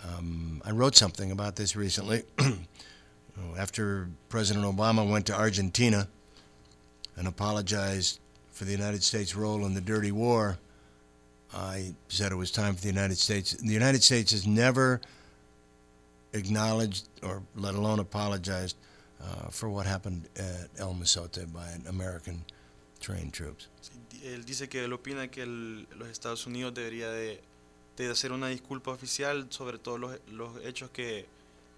[0.03, 2.23] Um, I wrote something about this recently.
[3.57, 6.07] After President Obama went to Argentina,
[7.17, 8.19] and apologized
[8.51, 10.57] for the United States' role in the dirty war,
[11.53, 13.53] I said it was time for the United States.
[13.53, 15.01] The United States has never
[16.33, 18.75] acknowledged or let alone apologized
[19.21, 22.43] uh, for what happened at El Mozote by American
[22.99, 23.69] trained troops.
[24.23, 27.41] Él dice que él opina que el, los Estados Unidos debería de,
[27.95, 31.25] de, hacer una disculpa oficial sobre todos los, los hechos que,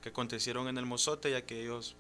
[0.01, 1.95] que, acontecieron en el Mozote, ya que ellos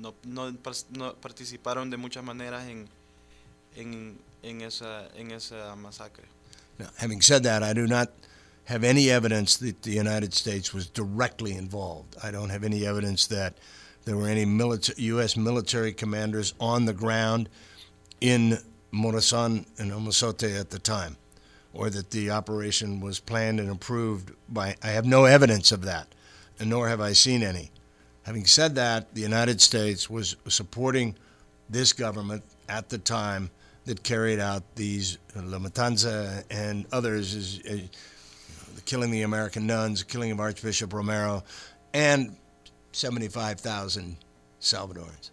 [0.00, 0.54] no, no,
[0.90, 2.88] no participaron de muchas maneras en,
[3.76, 6.24] en, en, esa, en esa masacre.
[6.78, 8.10] Now, having said that, I do not
[8.68, 12.14] have any evidence that the United States was directly involved.
[12.22, 13.56] I don't have any evidence that
[14.04, 15.36] there were any U.S.
[15.38, 17.48] military commanders on the ground
[18.20, 18.58] in
[18.92, 21.16] Morazan and Omosote at the time,
[21.72, 24.76] or that the operation was planned and approved by.
[24.82, 26.14] I have no evidence of that,
[26.60, 27.70] and nor have I seen any.
[28.24, 31.16] Having said that, the United States was supporting
[31.70, 33.50] this government at the time
[33.86, 37.88] that carried out these Matanza and others, uh, the
[38.88, 41.44] killing the American nuns, killing of Archbishop Romero,
[41.92, 42.34] and
[42.92, 44.16] 75,000
[44.58, 45.30] Salvadorans.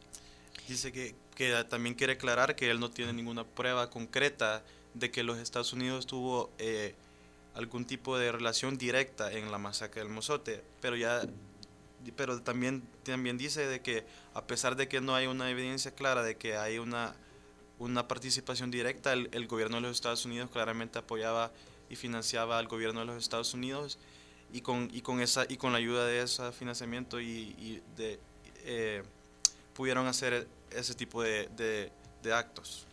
[0.68, 4.62] Dice que, que también quiere aclarar que él no tiene ninguna prueba concreta
[4.94, 6.96] de que los Estados Unidos tuvo eh,
[7.54, 11.22] algún tipo de relación directa en la masacre del Mozote, pero ya
[12.18, 16.22] pero también también dice de que a pesar de que no hay una evidencia clara
[16.22, 17.16] de que hay una
[17.80, 21.52] una participación directa, el, el, gobierno de los Estados Unidos claramente apoyaba
[21.90, 23.98] y financiaba al gobierno de los Estados Unidos
[24.52, 27.82] y con, y con, esa, y con la ayuda de ese financiamiento y,
[28.66, 29.04] eh,
[29.74, 31.92] pudieron hacer ese tipo de,
[32.34, 32.88] actos.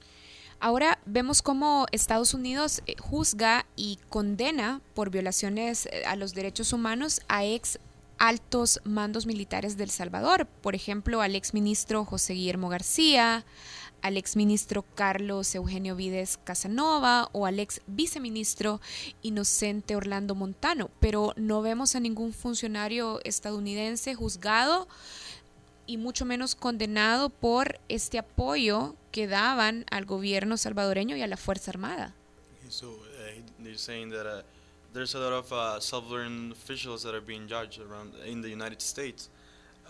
[0.61, 6.73] Ahora vemos cómo Estados Unidos eh, juzga y condena por violaciones eh, a los derechos
[6.73, 7.79] humanos a ex
[8.19, 13.45] altos mandos militares del Salvador, por ejemplo, al ex ministro José Guillermo García,
[14.03, 18.81] al exministro Carlos Eugenio Vides Casanova o al ex viceministro
[19.23, 24.89] Inocente Orlando Montano, pero no vemos a ningún funcionario estadounidense juzgado
[25.87, 31.37] y mucho menos condenado por este apoyo que daban al gobierno salvadoreño y a la
[31.37, 32.15] Fuerza Armada.
[32.69, 34.43] So, uh, saying that uh,
[34.93, 38.81] there's a lot of uh, Salvadoran officials that are being judged around in the United
[38.81, 39.29] States.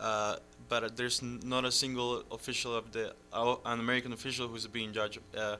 [0.03, 0.37] Uh,
[0.69, 5.21] but there's not a single official of the uh, an American official who's being judged
[5.37, 5.57] uh,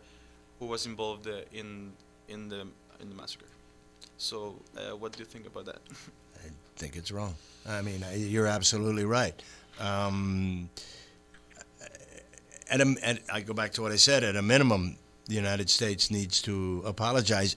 [0.59, 1.93] who was involved uh, in
[2.29, 2.67] in the
[3.01, 3.47] in the massacre.
[4.19, 5.81] So, uh, what do you think about that?
[6.45, 7.35] I think it's wrong.
[7.69, 9.41] I mean, you're absolutely right.
[9.79, 10.69] Um,
[12.71, 14.25] at a, at, I go back to what I said.
[14.25, 17.57] At a minimum, the United States needs to apologize.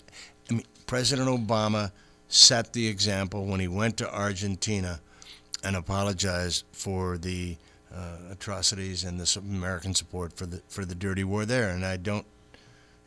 [0.50, 1.92] I mean, President Obama
[2.28, 5.00] set the example when he went to Argentina
[5.66, 7.58] and apologize for the
[7.94, 11.70] uh, atrocities and the American support for the for the dirty war there.
[11.70, 12.26] And I don't.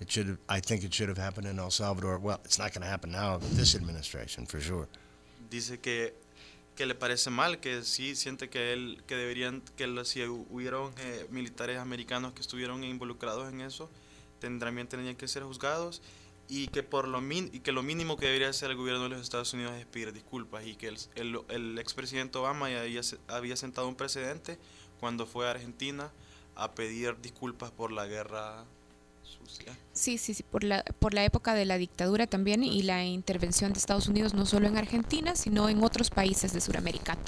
[0.00, 0.26] It should.
[0.26, 2.18] Have, I think it should have happened in El Salvador.
[2.18, 4.88] Well, it's not going to happen now this administration for sure.
[5.50, 6.12] Dice que
[6.76, 11.26] que le parece mal, que sí siente que él que deberían que si hubieron eh,
[11.30, 13.90] militares americanos que estuvieron involucrados en eso,
[14.38, 16.00] tendrían tendrían que ser juzgados
[16.48, 19.10] y que por lo min y que lo mínimo que debería hacer el gobierno de
[19.10, 23.02] los Estados Unidos es pedir disculpas y que el, el, el expresidente Obama ya había,
[23.28, 24.58] había sentado un precedente
[24.98, 26.10] cuando fue a Argentina
[26.56, 28.64] a pedir disculpas por la guerra
[29.98, 33.72] Sí, sí, sí, por la, por la época de la dictadura también y la intervención
[33.72, 37.18] de Estados Unidos no solo en Argentina, sino en otros países de Sudamérica.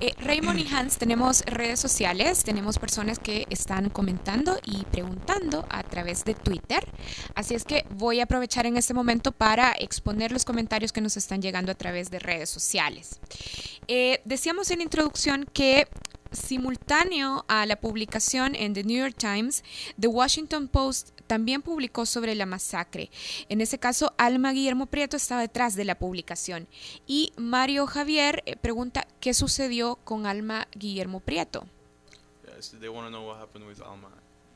[0.00, 5.82] Eh, Raymond y Hans, tenemos redes sociales, tenemos personas que están comentando y preguntando a
[5.82, 6.88] través de Twitter,
[7.34, 11.18] así es que voy a aprovechar en este momento para exponer los comentarios que nos
[11.18, 13.20] están llegando a través de redes sociales.
[13.86, 15.88] Eh, decíamos en introducción que
[16.34, 19.64] simultáneo a la publicación en The New York Times,
[20.00, 23.10] The Washington Post también publicó sobre la masacre.
[23.48, 26.68] En ese caso, Alma Guillermo Prieto estaba detrás de la publicación.
[27.06, 31.66] Y Mario Javier eh, pregunta qué sucedió con Alma Guillermo Prieto.
[32.54, 34.08] Yes, they want to know what happened with Alma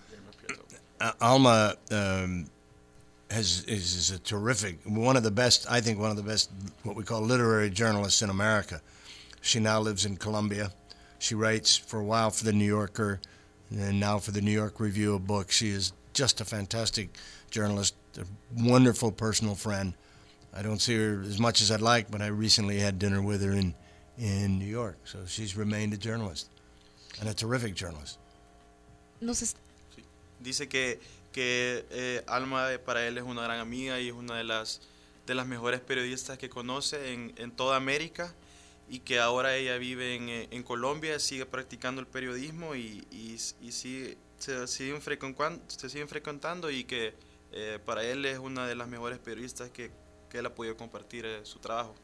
[0.09, 0.65] Guillermo Prieto.
[1.01, 2.47] Uh, Alma um,
[3.31, 6.51] has, is, is a terrific, one of the best, I think one of the best,
[6.83, 8.81] what we call literary journalists in America.
[9.41, 10.73] She now lives in Colombia.
[11.19, 13.21] She writes for a while for the New Yorker
[13.71, 15.57] and now for the New York Review of Books.
[15.57, 17.11] She is just a fantastic
[17.51, 18.25] journalist, a
[18.57, 19.95] wonderful personal friend.
[20.55, 23.43] I don't see her as much as I'd like, but I recently had dinner with
[23.43, 23.75] her in,
[24.19, 24.97] in New York.
[25.05, 26.51] So she's remained a journalist
[27.21, 28.19] and a terrific journalist.
[29.21, 29.55] Nos sí.
[30.41, 31.01] Dice que,
[31.33, 34.81] que eh, Alma para él es una gran amiga y es una de las,
[35.27, 38.33] de las mejores periodistas que conoce en, en toda América.
[38.89, 43.37] Y que ahora ella vive en, eh, en Colombia, sigue practicando el periodismo y, y,
[43.61, 45.01] y, sigue, se siguen,
[45.67, 47.15] se siguen frecuentando y que
[47.53, 49.91] eh, para él es una de las mejores periodistas que,
[50.29, 51.95] que él ha podido compartir eh, su trabajo.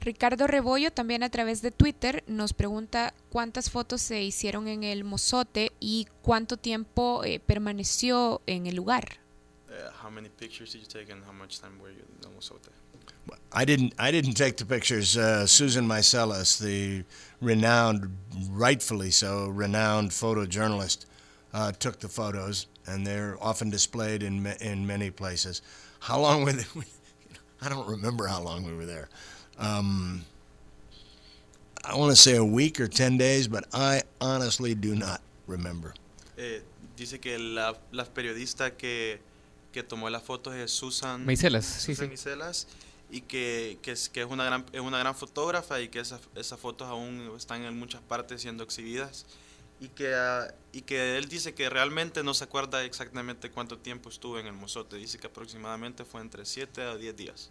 [0.00, 5.04] Ricardo Rebollo también a través de Twitter nos pregunta cuántas fotos se hicieron en el
[5.04, 9.18] mozote y cuánto tiempo eh, permaneció en el lugar.
[9.68, 12.34] Uh, how many pictures did you take and how much time were you in El
[12.34, 12.70] Mozote?
[13.52, 13.94] I didn't.
[13.98, 15.16] I didn't take the pictures.
[15.16, 17.04] Uh, Susan Meiselas, the
[17.40, 18.16] renowned,
[18.50, 21.06] rightfully so, renowned photojournalist,
[21.52, 25.62] uh, took the photos, and they're often displayed in ma- in many places.
[26.00, 26.64] How long were they?
[27.62, 29.08] I don't remember how long we were there.
[29.58, 30.24] Um,
[31.84, 35.94] I want to say a week or ten days, but I honestly do not remember.
[36.36, 36.58] Eh,
[36.96, 39.18] dice que la, la periodista que,
[39.72, 42.10] que tomó las fotos es Susan Meiselas, sí, Susan sí.
[42.10, 42.66] Meiselas,
[43.10, 46.20] y que, que, es, que es, una gran, es una gran fotógrafa y que esas,
[46.34, 49.26] esas fotos aún están en muchas partes siendo exhibidas
[49.80, 54.08] y que, ah, y que él dice que realmente no se acuerda exactamente cuánto tiempo
[54.08, 57.50] estuvo en el mozote, dice que aproximadamente fue entre 7 a 10 días.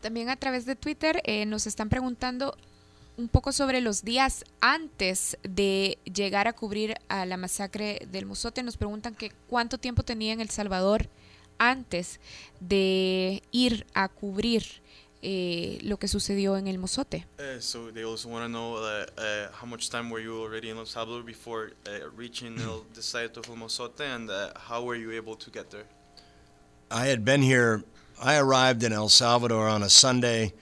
[0.00, 2.56] También a través de Twitter eh, nos están preguntando
[3.16, 8.62] un poco sobre los días antes de llegar a cubrir a la masacre del Mozote.
[8.62, 11.08] Nos preguntan que cuánto tiempo tenía en El Salvador
[11.60, 12.18] antes
[12.58, 14.64] de ir a cubrir
[15.22, 17.26] eh, lo que sucedió en el Mozote.
[17.38, 20.70] Uh, so they also want to know uh, uh, how much time were you already
[20.70, 24.82] in El Salvador before uh, reaching el, the site of El Mozote and uh, how
[24.82, 25.84] were you able to get there?
[26.90, 27.84] I had been here.
[28.20, 30.54] I arrived in El Salvador on a Sunday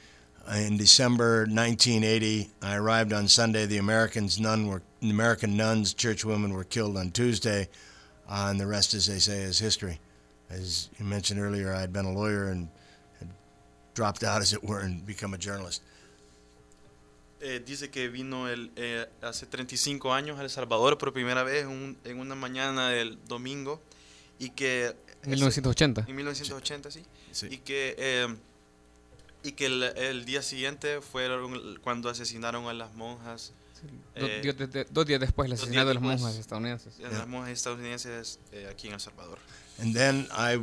[0.53, 2.51] in December 1980.
[2.63, 3.67] I arrived on Sunday.
[3.67, 7.69] The Americans nun were the American nuns, church women were killed on Tuesday,
[8.29, 10.01] uh, and the rest, as they say, is history.
[10.51, 12.69] As you mentioned earlier, I had been a lawyer and
[13.21, 13.29] had
[13.95, 15.83] dropped out, as it were, and become a journalist.
[17.41, 21.63] Eh, dice que vino el, eh, hace 35 años a El Salvador por primera vez
[21.63, 23.81] en, un- en una mañana del domingo
[24.41, 24.97] y que...
[25.23, 26.05] En 1980.
[26.09, 27.05] En 1980, sí.
[27.31, 27.47] Sí.
[27.51, 28.37] Y que, eh,
[29.45, 33.53] y que el, el día siguiente fueron cuando asesinaron a las monjas.
[34.19, 36.99] Do- eh, dos días después del dos asesinato de las monjas estadounidenses.
[36.99, 39.39] de Las monjas estadounidenses eh, aquí en El Salvador.
[39.79, 40.61] And then I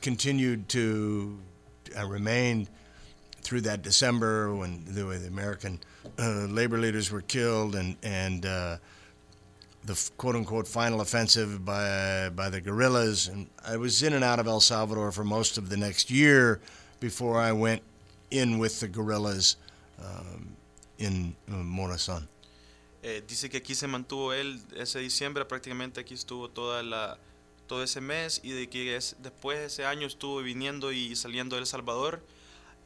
[0.00, 1.38] continued to,
[1.96, 2.68] I remained
[3.40, 5.80] through that December when the, the American
[6.18, 8.76] uh, labor leaders were killed and, and uh,
[9.84, 13.28] the quote unquote final offensive by, by the guerrillas.
[13.28, 16.60] And I was in and out of El Salvador for most of the next year
[17.00, 17.82] before I went
[18.30, 19.56] in with the guerrillas
[19.98, 20.56] um,
[20.98, 22.28] in uh, Morazan.
[23.02, 27.16] Eh, dice que aquí se mantuvo él ese diciembre, prácticamente aquí estuvo toda la,
[27.68, 31.54] todo ese mes y de que es, después de ese año estuvo viniendo y saliendo
[31.54, 32.20] de El Salvador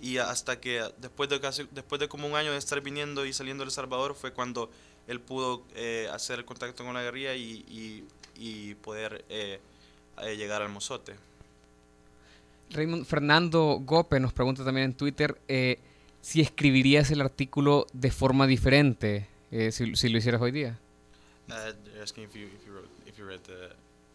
[0.01, 3.33] y hasta que después de, casi, después de como un año de estar viniendo y
[3.33, 4.70] saliendo de El Salvador fue cuando
[5.07, 8.05] él pudo eh, hacer el contacto con la guerrilla y, y,
[8.37, 9.61] y poder eh,
[10.20, 11.14] eh, llegar al Mozote.
[12.70, 15.78] Raymond Fernando Gope nos pregunta también en Twitter eh,
[16.20, 20.78] si escribirías el artículo de forma diferente eh, si, si lo hicieras hoy día.
[21.49, 21.72] Uh,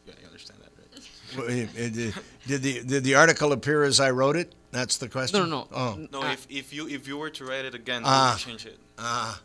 [0.07, 0.57] they're asking if you, if you, wrote, if you read the...
[0.57, 0.87] You understand that, right?
[1.37, 2.13] Well, eh, eh, Did
[2.47, 4.53] did the, did the article appear as I wrote it?
[4.71, 5.39] That's the question?
[5.39, 5.77] No, no, no.
[5.77, 6.07] Oh.
[6.11, 8.79] No, if, if you if you were to write it again, would you change it?
[8.97, 9.41] Ah.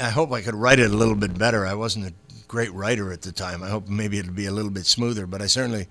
[0.00, 1.66] I hope I could write it a little bit better.
[1.66, 2.12] I wasn't a
[2.46, 3.62] great writer at the time.
[3.62, 5.88] I hope maybe it'd be a little bit smoother, but I certainly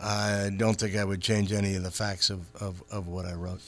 [0.00, 3.34] I don't think I would change any of the facts of, of, of what I
[3.34, 3.60] wrote.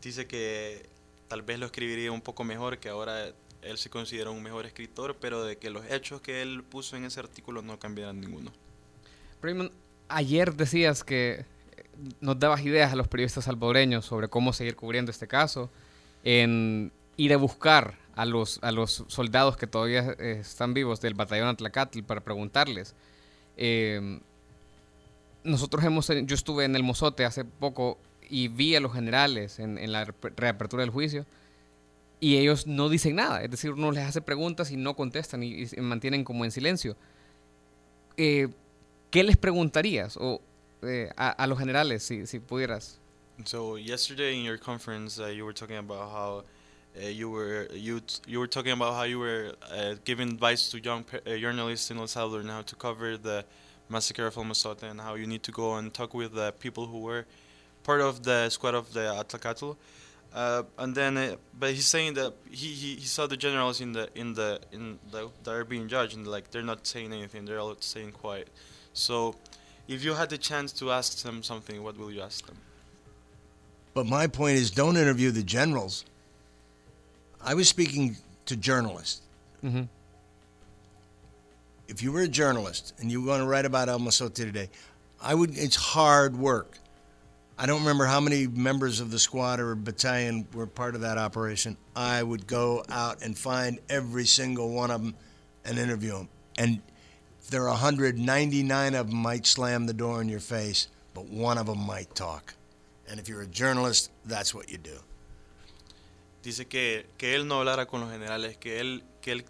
[0.00, 0.82] Dice que
[1.28, 3.32] tal vez lo escribiría un poco mejor, que ahora
[3.64, 7.04] él se considera un mejor escritor, pero de que los hechos que él puso en
[7.04, 8.52] ese artículo no cambiarán ninguno.
[9.42, 9.70] Raymond,
[10.08, 11.44] ayer decías que
[11.76, 11.84] eh,
[12.20, 15.70] nos dabas ideas a los periodistas salvadoreños sobre cómo seguir cubriendo este caso,
[16.22, 21.14] en ir a buscar a los, a los soldados que todavía eh, están vivos del
[21.14, 22.94] batallón Atlacatl para preguntarles.
[23.56, 24.20] Eh,
[25.42, 27.98] nosotros hemos, yo estuve en el Mozote hace poco
[28.28, 31.26] y vi a los generales en, la re- reapertura del juicio
[32.24, 35.66] y ellos no dicen nada, es decir, uno les hace preguntas y no contestan y,
[35.76, 36.96] mantienen como en silencio.
[38.16, 38.48] Eh,
[39.10, 40.40] ¿Qué les preguntarías o,
[40.80, 42.98] eh, a, los generales si, pudieras?
[43.44, 46.44] So yesterday in your conference, uh, you were talking about how
[46.96, 50.78] uh, you were you you were talking about how you were uh, giving advice to
[50.78, 53.44] young uh, journalists in El Salvador and how to cover the
[53.90, 54.44] massacre of El
[54.88, 57.26] and how you need to go and talk with the people who were
[57.82, 59.76] part of the squad of the Atlacatl.
[60.34, 63.92] Uh, and then, uh, but he's saying that he, he, he saw the generals in
[63.92, 67.44] the in the in the that are being judged and like they're not saying anything.
[67.44, 68.48] They're all staying quiet.
[68.94, 69.36] So,
[69.86, 72.56] if you had the chance to ask them something, what will you ask them?
[73.94, 76.04] But my point is don't interview the generals.
[77.40, 78.16] I was speaking
[78.46, 79.20] to journalists.
[79.62, 79.88] Mhm.
[81.86, 84.68] if you were a journalist and you were going to write about El Mozote today,
[85.22, 85.56] I would.
[85.56, 86.78] It's hard work.
[87.56, 91.18] I don't remember how many members of the squad or battalion were part of that
[91.18, 91.76] operation.
[91.94, 95.14] I would go out and find every single one of them
[95.64, 96.28] and interview them.
[96.58, 96.82] And
[97.50, 101.66] there are 199 of them might slam the door in your face, but one of
[101.66, 102.54] them might talk.
[103.08, 104.98] And if you're a journalist, that's what you do.
[106.42, 109.44] Dice que, que él no hablara con los generales, que él, que él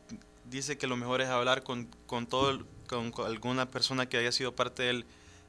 [0.48, 4.30] dice que lo mejor es hablar con, con todo, con, con alguna persona que haya
[4.30, 5.06] sido parte del,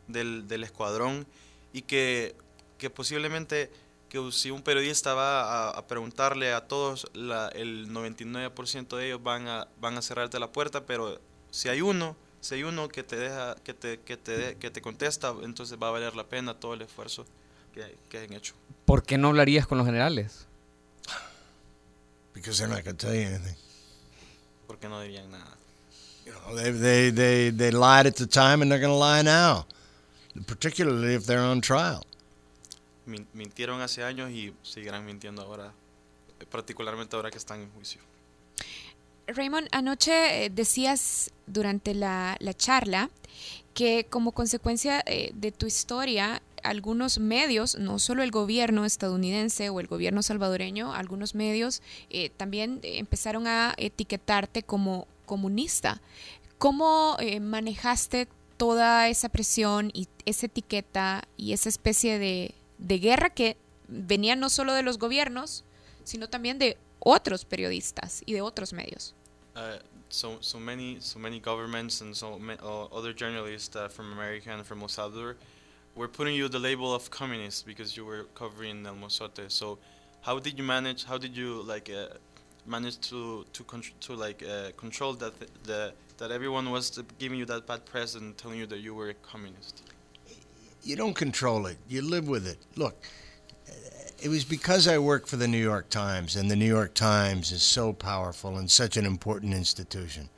[0.08, 1.28] del, del escuadrón
[1.74, 2.36] y que,
[2.78, 3.71] que posiblemente
[4.09, 9.23] que si un periodista va a, a preguntarle a todos, la, el 99% de ellos
[9.23, 11.19] van a, van a cerrarte la puerta, pero
[11.51, 14.82] si hay uno, si hay uno que te deja, que te, que te, que te
[14.82, 17.26] contesta, entonces va a valer la pena todo el esfuerzo
[17.73, 18.53] que, que han hecho.
[18.86, 20.45] ¿Por qué no hablarías con los generales?
[22.34, 23.55] Because they're not going to tell you anything.
[24.67, 25.57] Porque no dirían nada.
[26.26, 29.21] You know, they, they, they, they lied at the time and they're going to lie
[29.21, 29.65] now,
[30.47, 32.05] particularly if they're on trial.
[33.06, 35.74] Min- Mintieron hace años y seguirán mintiendo ahora,
[36.49, 38.01] particularmente ahora que están en juicio.
[39.28, 43.10] Raymond, anoche eh, decías durante la, la charla
[43.74, 49.80] que como consecuencia eh, de tu historia, algunos medios, no solo el gobierno estadounidense o
[49.80, 56.01] el gobierno salvadoreño, algunos medios eh, también empezaron a etiquetarte como comunista.
[56.58, 58.28] ¿Cómo manejaste
[58.58, 63.57] toda esa presión y esa etiqueta y esa especie de, de guerra que
[63.88, 65.63] venía no solo de los gobiernos,
[66.03, 69.13] sino también de otros periodistas y de otros medios?
[69.55, 74.11] Uh, so so many so many governments and so ma- uh, other journalists uh, from
[74.11, 75.36] America and from El Salvador
[75.95, 79.49] were putting you the label of communist because you were covering El Mozote.
[79.49, 79.78] So
[80.21, 81.05] how did you manage?
[81.05, 82.17] How did you like uh,
[82.65, 83.63] manage to to
[84.01, 88.15] to like uh, control that th- the that everyone was giving you that bad press
[88.15, 89.84] and telling you that you were a communist?
[90.86, 92.60] You don't control it, you live with it.
[92.76, 92.96] Look,
[94.22, 97.52] it was because I worked for the New York Times, and the New York Times
[97.52, 100.30] is so powerful and such an important institution.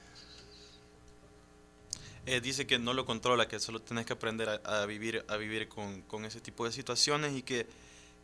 [2.25, 5.35] Eh, dice que no lo controla, que solo tienes que aprender a, a vivir, a
[5.37, 7.67] vivir con, con ese tipo de situaciones y que,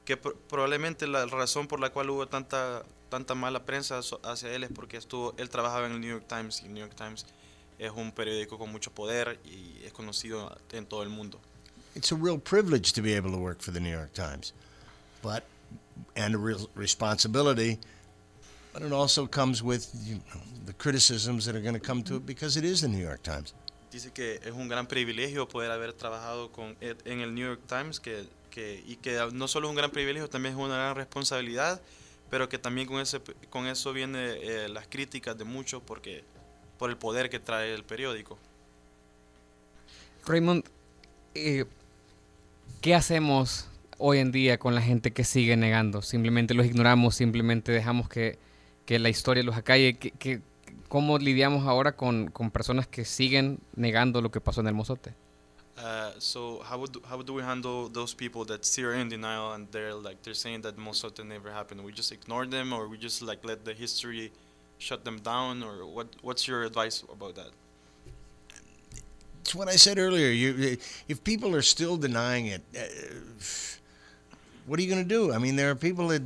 [0.06, 4.64] que pro- probablemente la razón por la cual hubo tanta, tanta mala prensa hacia él
[4.64, 7.26] es porque estuvo, él trabajaba en el New York Times y el New York Times
[7.80, 11.40] es un periódico con mucho poder y es conocido en todo el mundo.
[11.96, 14.54] It's a real privilege to be able to work for the New York Times,
[15.22, 15.44] but
[16.16, 17.80] and a real responsibility.
[18.74, 22.16] But it also comes with you know, the criticisms that are going to come to
[22.16, 23.54] it because it is the New York Times.
[23.91, 27.62] Dice que es un gran privilegio poder haber trabajado con, Ed en el New York
[27.68, 30.96] Times que, que, y que no solo es un gran privilegio, también es una gran
[30.96, 31.80] responsabilidad,
[32.32, 33.22] pero que también con, ese,
[33.52, 36.24] con eso viene eh, las críticas de muchos porque,
[36.80, 38.39] por el poder que trae el periódico.
[40.26, 40.66] Raymond,
[41.36, 41.66] eh,
[42.84, 46.02] ¿qué hacemos hoy en día con la gente que sigue negando?
[46.02, 48.38] Simplemente los ignoramos, simplemente dejamos que,
[48.86, 49.98] que la historia los acalle.
[49.98, 50.42] ¿Qué, qué,
[50.90, 55.16] ¿Cómo lidiamos ahora con, con personas que siguen negando lo que pasó en el Mozote?
[55.76, 59.54] Uh, so how would how do we handle those people that still are in denial
[59.54, 61.84] and they're like they're saying that Mosote never happened?
[61.84, 64.32] We just ignore them, or we just like let the history
[64.78, 66.16] shut them down, or what?
[66.22, 67.54] What's your advice about that?
[69.44, 70.30] It's what I said earlier.
[70.30, 70.78] You,
[71.10, 72.80] if people are still denying it, uh,
[74.66, 75.34] what are you going to do?
[75.34, 76.22] I mean, there are people that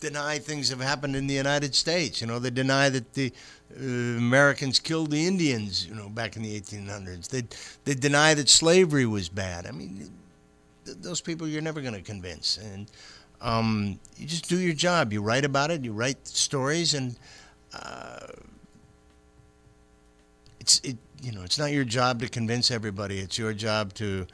[0.00, 2.20] deny things have happened in the United States.
[2.20, 3.32] You know, they deny that the
[3.74, 5.86] uh, Americans killed the Indians.
[5.86, 7.28] You know, back in the 1800s.
[7.28, 7.44] They
[7.84, 9.66] they deny that slavery was bad.
[9.66, 10.10] I mean,
[10.84, 12.86] th- those people you're never going to convince, and
[13.40, 15.10] um, you just do your job.
[15.10, 15.82] You write about it.
[15.82, 17.16] You write stories, and
[17.72, 18.26] uh,
[20.60, 20.98] it's it.
[21.22, 23.18] You know, it's not your job to convince everybody.
[23.18, 24.26] It's your job to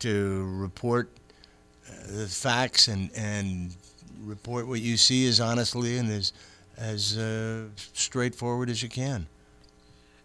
[0.00, 1.10] to report
[1.88, 3.74] uh, the facts and and
[4.24, 6.32] report what you see as honestly and as
[6.76, 9.26] as uh, straightforward as you can.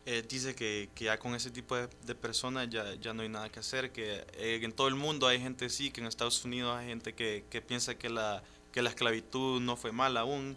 [0.05, 3.29] Eh, dice que, que ya con ese tipo de, de personas ya, ya no hay
[3.29, 6.43] nada que hacer, que eh, en todo el mundo hay gente sí, que en Estados
[6.43, 8.43] Unidos hay gente que, que piensa que la,
[8.73, 10.55] que la esclavitud no fue mal aún,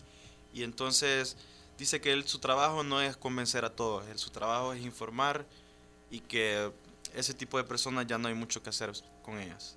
[0.52, 1.36] y entonces
[1.78, 5.46] dice que él, su trabajo no es convencer a todos, él, su trabajo es informar
[6.10, 6.72] y que
[7.14, 9.75] ese tipo de personas ya no hay mucho que hacer con ellas.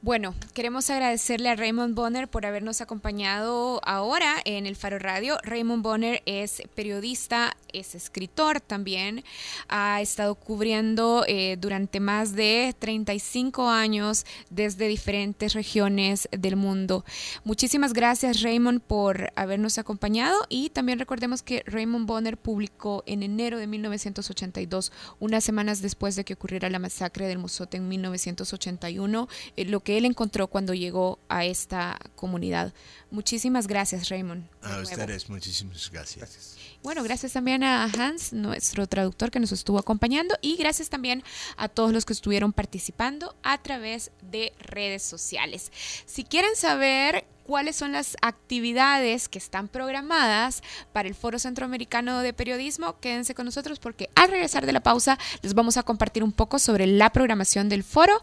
[0.00, 5.38] Bueno, queremos agradecerle a Raymond Bonner por habernos acompañado ahora en el Faro Radio.
[5.42, 9.24] Raymond Bonner es periodista es escritor también,
[9.68, 17.04] ha estado cubriendo eh, durante más de 35 años desde diferentes regiones del mundo.
[17.44, 23.58] Muchísimas gracias Raymond por habernos acompañado y también recordemos que Raymond Bonner publicó en enero
[23.58, 29.64] de 1982, unas semanas después de que ocurriera la masacre del Musote en 1981, eh,
[29.64, 32.74] lo que él encontró cuando llegó a esta comunidad.
[33.10, 34.44] Muchísimas gracias Raymond.
[34.62, 36.56] A ustedes, muchísimas gracias.
[36.82, 41.24] Bueno, gracias también a Hans, nuestro traductor que nos estuvo acompañando y gracias también
[41.56, 45.72] a todos los que estuvieron participando a través de redes sociales.
[46.06, 50.62] Si quieren saber cuáles son las actividades que están programadas
[50.92, 55.18] para el Foro Centroamericano de Periodismo, quédense con nosotros porque al regresar de la pausa
[55.40, 58.20] les vamos a compartir un poco sobre la programación del foro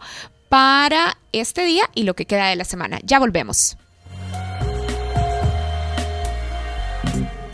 [0.49, 2.99] para este día y lo que queda de la semana.
[3.03, 3.77] Ya volvemos.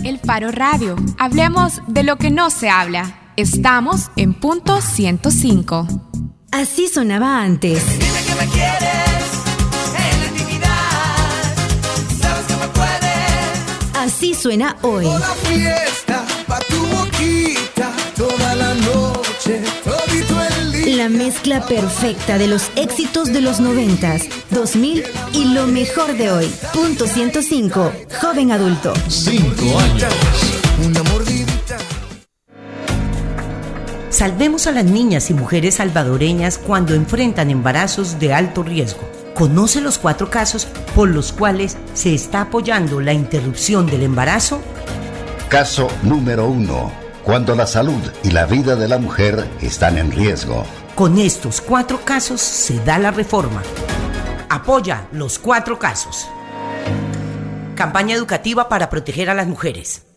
[0.04, 0.96] El Faro Radio.
[1.20, 3.20] Hablemos de lo que no se habla.
[3.38, 5.88] Estamos en punto 105.
[6.52, 7.86] Así sonaba antes.
[8.00, 9.24] Dime que me quieres
[9.98, 11.56] en la intimidad.
[12.20, 13.98] Sabes que me puedes.
[13.98, 15.06] Así suena hoy.
[15.06, 17.92] Toda fiesta pa' tu boquita.
[18.16, 20.01] Toda la noche, día.
[20.86, 25.04] La mezcla perfecta de los éxitos de los 90s, 2000
[25.34, 26.52] y lo mejor de hoy.
[26.74, 27.92] Punto 105.
[28.20, 28.94] Joven adulto.
[29.08, 30.14] Cinco años.
[30.84, 31.78] Una mordidita.
[34.10, 39.02] Salvemos a las niñas y mujeres salvadoreñas cuando enfrentan embarazos de alto riesgo.
[39.36, 44.62] Conoce los cuatro casos por los cuales se está apoyando la interrupción del embarazo.
[45.48, 47.01] Caso número uno.
[47.24, 50.66] Cuando la salud y la vida de la mujer están en riesgo.
[50.96, 53.62] Con estos cuatro casos se da la reforma.
[54.50, 56.28] Apoya los cuatro casos.
[57.76, 60.08] Campaña educativa para proteger a las mujeres.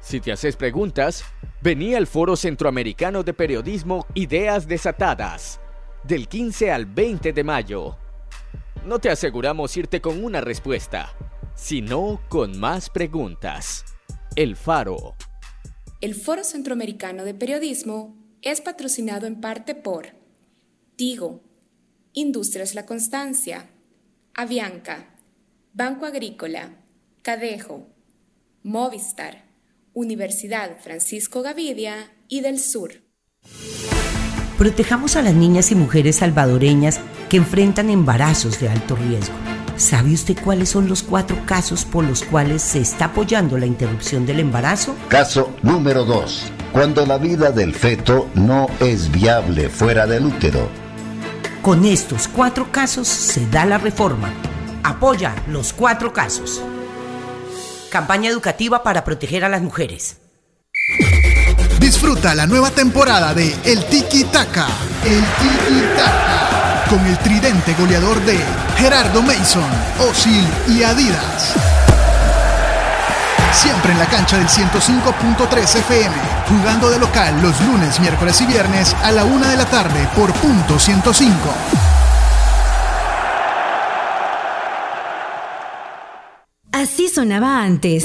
[0.00, 1.24] Si te haces preguntas,
[1.62, 5.58] vení al Foro Centroamericano de Periodismo Ideas Desatadas,
[6.04, 7.96] del 15 al 20 de mayo.
[8.84, 11.14] No te aseguramos irte con una respuesta,
[11.54, 13.86] sino con más preguntas.
[14.36, 15.16] El Faro.
[16.02, 20.08] El Foro Centroamericano de Periodismo es patrocinado en parte por
[20.94, 21.42] Tigo,
[22.12, 23.70] Industrias La Constancia,
[24.34, 25.14] Avianca,
[25.72, 26.76] Banco Agrícola,
[27.22, 27.86] Cadejo,
[28.62, 29.46] Movistar,
[29.94, 33.02] Universidad Francisco Gavidia y del Sur.
[34.58, 39.55] Protejamos a las niñas y mujeres salvadoreñas que enfrentan embarazos de alto riesgo.
[39.76, 44.24] ¿Sabe usted cuáles son los cuatro casos por los cuales se está apoyando la interrupción
[44.24, 44.94] del embarazo?
[45.08, 46.52] Caso número 2.
[46.72, 50.70] Cuando la vida del feto no es viable fuera del útero.
[51.60, 54.32] Con estos cuatro casos se da la reforma.
[54.82, 56.62] Apoya los cuatro casos.
[57.90, 60.18] Campaña educativa para proteger a las mujeres.
[61.80, 64.68] Disfruta la nueva temporada de El Tiki Taka.
[65.04, 66.45] El Tiki Taka.
[66.90, 68.38] Con el tridente goleador de
[68.76, 69.68] Gerardo Mason,
[70.08, 71.54] Osil y Adidas.
[73.52, 76.14] Siempre en la cancha del 105.3 FM.
[76.48, 80.32] Jugando de local los lunes, miércoles y viernes a la una de la tarde por
[80.34, 81.32] punto 105.
[86.72, 88.04] Así sonaba antes.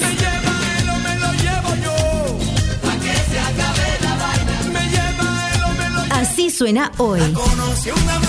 [6.09, 7.19] Así suena hoy.
[7.33, 8.19] Conocí una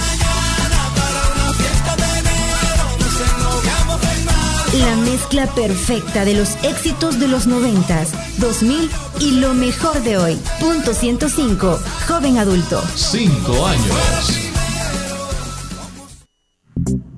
[4.81, 8.09] La mezcla perfecta de los éxitos de los 90s,
[8.39, 10.41] 2000 y lo mejor de hoy.
[10.61, 11.79] Punto 105.
[12.09, 12.81] Joven adulto.
[12.97, 14.51] Cinco años.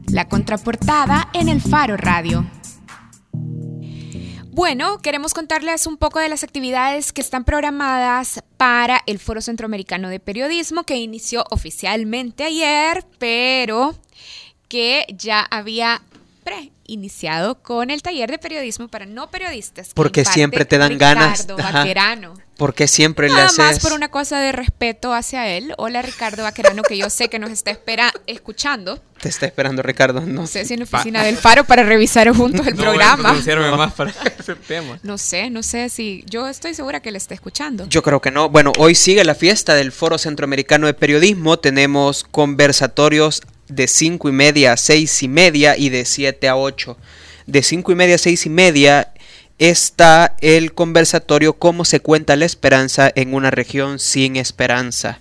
[0.09, 2.45] La contraportada en el Faro Radio.
[4.51, 10.09] Bueno, queremos contarles un poco de las actividades que están programadas para el Foro Centroamericano
[10.09, 13.95] de Periodismo que inició oficialmente ayer, pero
[14.67, 16.03] que ya había
[16.85, 19.89] pre-iniciado con el taller de periodismo para no periodistas.
[19.89, 21.41] que Porque siempre te dan ganas.
[21.41, 21.79] Ricardo ajá.
[21.79, 22.35] Vaquerano.
[22.57, 23.59] Porque siempre le Nada haces.
[23.59, 25.75] más por una cosa de respeto hacia él.
[25.77, 29.03] Hola Ricardo Vaquerano, que yo sé que nos está espera escuchando.
[29.21, 30.21] Te está esperando Ricardo.
[30.21, 33.01] No No sé si en la oficina del Faro para revisar juntos el No voy
[33.03, 33.77] a programa.
[33.77, 35.01] más para ese tema.
[35.03, 36.23] No sé, no sé si.
[36.29, 37.89] Yo estoy segura que le está escuchando.
[37.89, 38.49] Yo creo que no.
[38.49, 41.59] Bueno, hoy sigue la fiesta del Foro Centroamericano de Periodismo.
[41.59, 46.97] Tenemos conversatorios de 5 y media a 6 y media y de 7 a 8.
[47.47, 49.13] De 5 y media a 6 y media
[49.59, 55.21] está el conversatorio Cómo se cuenta la esperanza en una región sin esperanza.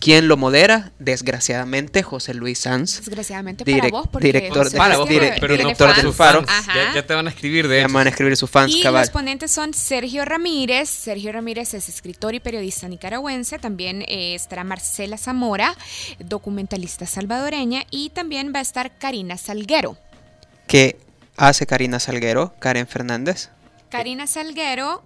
[0.00, 0.92] ¿Quién lo modera?
[1.00, 2.98] Desgraciadamente, José Luis Sanz.
[2.98, 6.14] Desgraciadamente direc- para vos, porque director, de- Para vos, dire- pero no director del sus
[6.14, 6.44] Faro.
[6.46, 6.66] fans.
[6.68, 7.94] Ya, ya te van a escribir de Ya eso.
[7.94, 9.02] van a escribir sus fans, Y cabal.
[9.02, 10.88] los ponentes son Sergio Ramírez.
[10.88, 13.58] Sergio Ramírez es escritor y periodista nicaragüense.
[13.58, 15.76] También eh, estará Marcela Zamora,
[16.20, 17.82] documentalista salvadoreña.
[17.90, 19.98] Y también va a estar Karina Salguero.
[20.68, 20.98] ¿Qué
[21.36, 22.54] hace Karina Salguero?
[22.60, 23.50] Karen Fernández.
[23.90, 25.02] Karina Salguero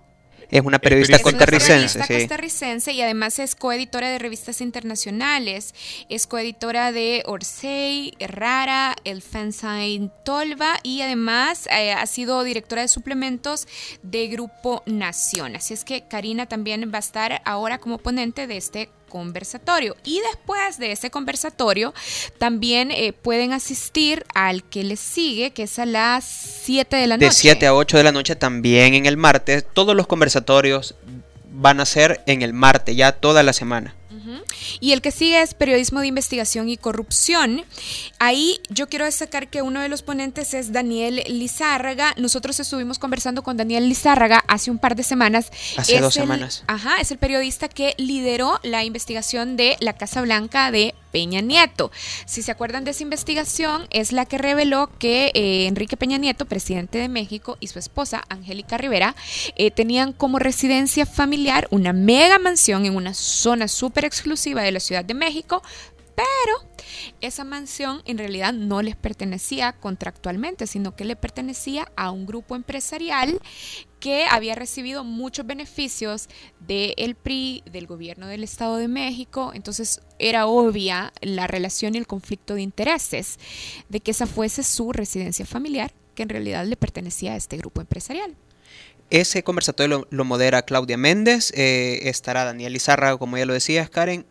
[0.50, 2.14] Es una periodista Es una costarricense, periodista sí.
[2.14, 5.74] costarricense y además es coeditora de revistas internacionales.
[6.08, 12.88] Es coeditora de Orsay, Rara, El Fanzine Tolva y además eh, ha sido directora de
[12.88, 13.66] suplementos
[14.02, 15.56] de Grupo Nación.
[15.56, 19.94] Así es que Karina también va a estar ahora como ponente de este conversatorio.
[20.04, 21.92] Y después de ese conversatorio,
[22.38, 27.16] también eh, pueden asistir al que les sigue, que es a las 7 de la
[27.18, 27.26] noche.
[27.26, 29.66] De 7 a 8 de la noche también en el martes.
[29.70, 30.94] Todos los conversatorios
[31.50, 33.94] van a ser en el martes, ya toda la semana.
[34.80, 37.64] Y el que sigue es periodismo de investigación y corrupción.
[38.18, 42.14] Ahí yo quiero destacar que uno de los ponentes es Daniel Lizárraga.
[42.16, 45.50] Nosotros estuvimos conversando con Daniel Lizárraga hace un par de semanas.
[45.76, 46.64] Hace Es dos el- semanas.
[46.66, 51.92] Ajá, es el periodista que lideró la investigación de la Casa Blanca de Peña Nieto.
[52.26, 56.46] Si se acuerdan de esa investigación, es la que reveló que eh, Enrique Peña Nieto,
[56.46, 59.14] presidente de México, y su esposa, Angélica Rivera,
[59.56, 64.80] eh, tenían como residencia familiar una mega mansión en una zona súper exclusiva de la
[64.80, 65.62] Ciudad de México,
[66.16, 66.70] pero
[67.20, 72.56] esa mansión en realidad no les pertenecía contractualmente, sino que le pertenecía a un grupo
[72.56, 73.40] empresarial
[74.02, 76.28] que había recibido muchos beneficios
[76.58, 79.52] del PRI, del gobierno del Estado de México.
[79.54, 83.38] Entonces era obvia la relación y el conflicto de intereses
[83.88, 87.80] de que esa fuese su residencia familiar, que en realidad le pertenecía a este grupo
[87.80, 88.34] empresarial.
[89.08, 94.26] Ese conversatorio lo, modera Claudia Méndez, eh, estará Daniel Izárraga, como ya lo decías, Karen,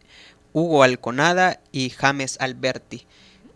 [0.51, 3.07] Hugo Alconada y James Alberti.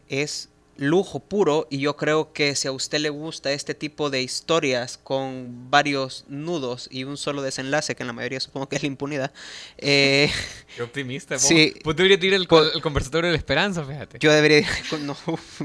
[0.07, 0.47] Es
[0.77, 4.97] lujo puro y yo creo que si a usted le gusta este tipo de historias
[5.01, 8.87] con varios nudos y un solo desenlace, que en la mayoría supongo que es la
[8.87, 9.31] impunidad,
[9.77, 10.29] eh,
[10.75, 11.39] Qué optimista.
[11.39, 11.73] Sí.
[11.83, 14.19] Pues deberías ir el, co- el conversatorio de la esperanza, fíjate.
[14.19, 14.67] Yo debería.
[15.01, 15.15] No,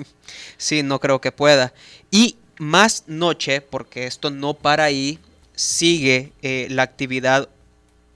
[0.57, 1.73] sí, no creo que pueda.
[2.11, 5.19] Y más noche, porque esto no para ahí,
[5.55, 7.49] sigue eh, la actividad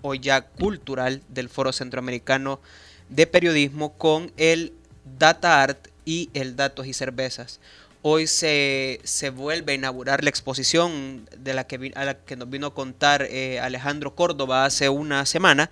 [0.03, 2.61] hoy ya cultural del Foro Centroamericano
[3.09, 4.72] de Periodismo con el
[5.18, 7.61] Data Art y el Datos y Cervezas.
[8.02, 12.36] Hoy se, se vuelve a inaugurar la exposición de la que, vi- a la que
[12.36, 15.70] nos vino a contar eh, Alejandro Córdoba hace una semana,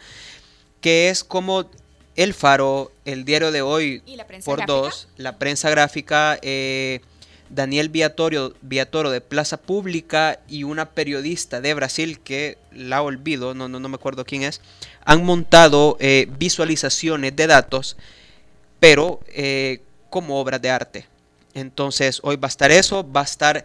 [0.81, 1.71] que es como
[2.17, 4.73] El Faro, el diario de hoy ¿Y la prensa por gráfica?
[4.73, 7.01] dos, la prensa gráfica, eh,
[7.51, 13.69] Daniel Viatorio, Viatoro de Plaza Pública y una periodista de Brasil que la olvido, no,
[13.69, 14.63] no, no me acuerdo quién es,
[15.05, 17.99] han montado eh, visualizaciones de datos,
[18.81, 19.83] pero eh,
[20.13, 21.09] como obras de arte.
[21.55, 23.65] Entonces hoy va a estar eso, va a estar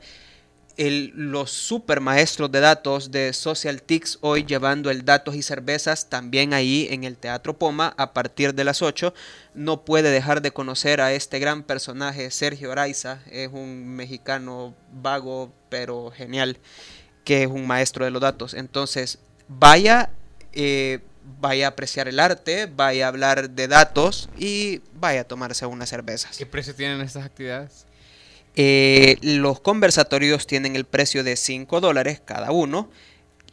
[0.77, 6.07] el- los super maestros de datos de Social Tics hoy llevando el datos y cervezas
[6.07, 9.13] también ahí en el Teatro Poma a partir de las 8.
[9.55, 15.51] No puede dejar de conocer a este gran personaje, Sergio Araiza, es un mexicano vago
[15.69, 16.57] pero genial,
[17.25, 18.53] que es un maestro de los datos.
[18.53, 19.17] Entonces,
[19.47, 20.11] vaya,
[20.53, 20.99] eh,
[21.39, 25.89] vaya a apreciar el arte, vaya a hablar de datos y vaya a tomarse unas
[25.89, 26.37] cervezas.
[26.37, 27.85] ¿Qué precio tienen estas actividades?
[28.55, 32.89] Eh, los conversatorios tienen el precio de 5 dólares cada uno.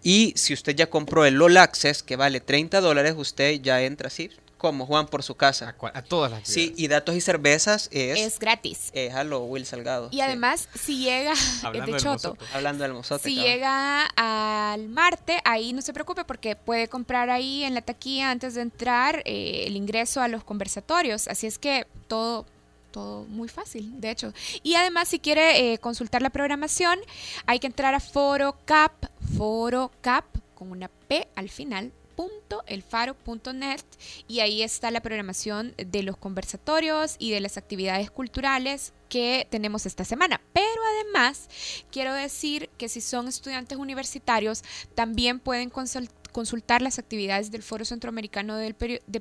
[0.03, 4.09] Y si usted ya compró el LOL Access, que vale 30 dólares, usted ya entra
[4.09, 4.31] así,
[4.65, 5.77] como Juan por su casa.
[5.93, 8.19] A todas las Sí, y datos y cervezas es.
[8.19, 8.89] Es gratis.
[8.95, 10.09] Es a lo Will Salgado.
[10.11, 12.45] Y además, si llega, Hablando de del Choto, mozote.
[12.55, 13.29] Hablando del mozote.
[13.29, 18.31] Si llega al Marte, ahí no se preocupe porque puede comprar ahí en la taquilla
[18.31, 21.29] antes de entrar eh, el ingreso a los conversatorios.
[21.29, 22.47] Así es que todo,
[22.91, 24.33] todo muy fácil, de hecho.
[24.63, 26.99] Y además, si quiere eh, consultar la programación,
[27.45, 28.93] hay que entrar a Foro Cap,
[29.37, 33.81] Foro Cap con una P al final punto elfaro.net
[34.29, 39.87] y ahí está la programación de los conversatorios y de las actividades culturales que tenemos
[39.87, 40.41] esta semana.
[40.53, 41.49] Pero además
[41.91, 44.63] quiero decir que si son estudiantes universitarios
[44.95, 48.75] también pueden consult- consultar las actividades del Foro Centroamericano de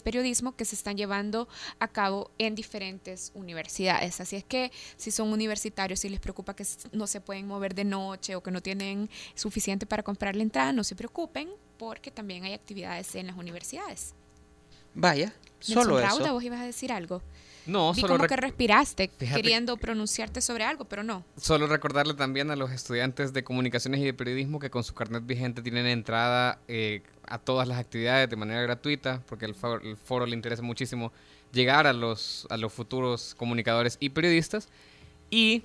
[0.04, 4.20] Periodismo que se están llevando a cabo en diferentes universidades.
[4.20, 7.84] Así es que si son universitarios y les preocupa que no se pueden mover de
[7.84, 11.50] noche o que no tienen suficiente para comprar la entrada, no se preocupen
[11.84, 14.14] porque también hay actividades en las universidades.
[14.96, 16.34] Vaya, Nelson solo Rauda, eso.
[16.34, 17.22] vos ibas a decir algo.
[17.66, 21.24] No, Vi solo como que respiraste Fíjate queriendo pronunciarte sobre algo, pero no.
[21.38, 25.26] Solo recordarle también a los estudiantes de comunicaciones y de periodismo que con su carnet
[25.26, 29.98] vigente tienen entrada eh, a todas las actividades de manera gratuita, porque el foro, el
[29.98, 31.12] foro le interesa muchísimo
[31.54, 34.68] llegar a los, a los futuros comunicadores y periodistas.
[35.30, 35.64] Y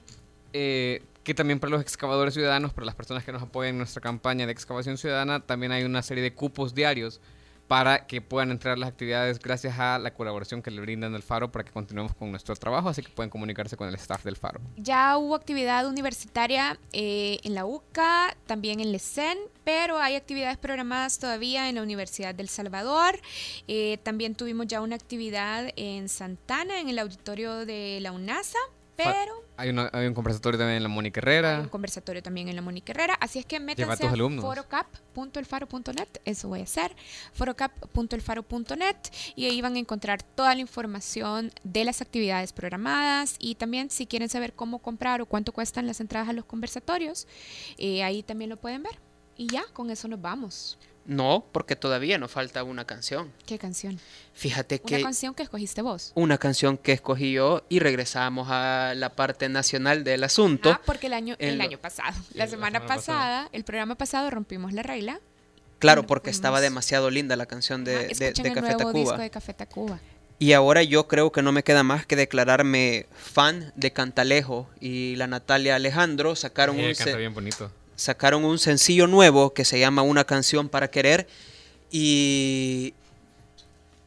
[0.53, 4.01] eh, que también para los excavadores ciudadanos, para las personas que nos apoyan en nuestra
[4.01, 7.21] campaña de excavación ciudadana, también hay una serie de cupos diarios
[7.67, 11.53] para que puedan entrar las actividades gracias a la colaboración que le brindan el Faro
[11.53, 14.59] para que continuemos con nuestro trabajo, así que pueden comunicarse con el staff del Faro.
[14.79, 21.19] Ya hubo actividad universitaria eh, en la UCA, también en LECEN, pero hay actividades programadas
[21.19, 23.21] todavía en la Universidad del Salvador.
[23.67, 28.59] Eh, también tuvimos ya una actividad en Santana, en el auditorio de la UNASA,
[28.97, 31.59] pero Hay, una- hay un conversatorio también en la Mónica Herrera.
[31.61, 33.15] un conversatorio también en la Mónica Herrera.
[33.21, 34.45] Así es que a métanse a alumnos.
[34.45, 36.95] forocap.elfaro.net, eso voy a hacer,
[37.33, 38.97] forocap.elfaro.net
[39.35, 44.07] y ahí van a encontrar toda la información de las actividades programadas y también si
[44.07, 47.27] quieren saber cómo comprar o cuánto cuestan las entradas a los conversatorios,
[47.79, 48.99] eh, ahí también lo pueden ver.
[49.37, 50.79] Y ya, con eso nos vamos.
[51.09, 53.33] No, porque todavía nos falta una canción.
[53.47, 53.99] ¿Qué canción?
[54.35, 56.13] Fíjate Una que canción que escogiste vos.
[56.15, 60.71] una canción que escogí yo y regresamos a la parte nacional del asunto.
[60.71, 63.95] Ah, porque el año, En el lo- año pasado, la semana semana pasada, el programa
[63.97, 65.19] pasado rompimos la regla.
[65.79, 68.93] Claro, porque estaba demasiado linda la canción de, Ajá, de- de el Café nuevo Tacuba.
[69.01, 70.01] disco de Café Tacuba.
[70.39, 75.17] Y ahora yo creo que no me queda más que declararme fan de Cantalejo y
[75.17, 77.73] la Natalia Alejandro sacaron Eh, un canta bien bonito.
[77.99, 81.27] Sacaron un sencillo nuevo que se llama Una canción para querer
[81.91, 82.95] y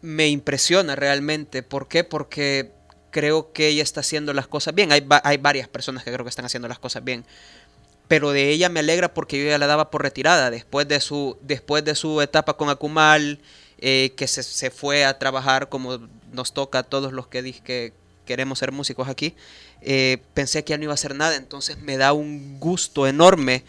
[0.01, 1.61] me impresiona realmente.
[1.61, 2.03] ¿Por qué?
[2.03, 2.71] Porque
[3.11, 4.91] creo que ella está haciendo las cosas bien.
[4.91, 7.25] Hay, va- hay varias personas que creo que están haciendo las cosas bien.
[8.07, 11.37] Pero de ella me alegra porque yo ya la daba por retirada después de su,
[11.41, 13.39] después de su etapa con Akumal,
[13.79, 15.99] eh, que se, se fue a trabajar como
[16.31, 17.93] nos toca a todos los que, que
[18.31, 19.35] queremos ser músicos aquí.
[19.81, 23.65] eh, pensé que ya no iba a hacer nada, entonces me da un gusto enorme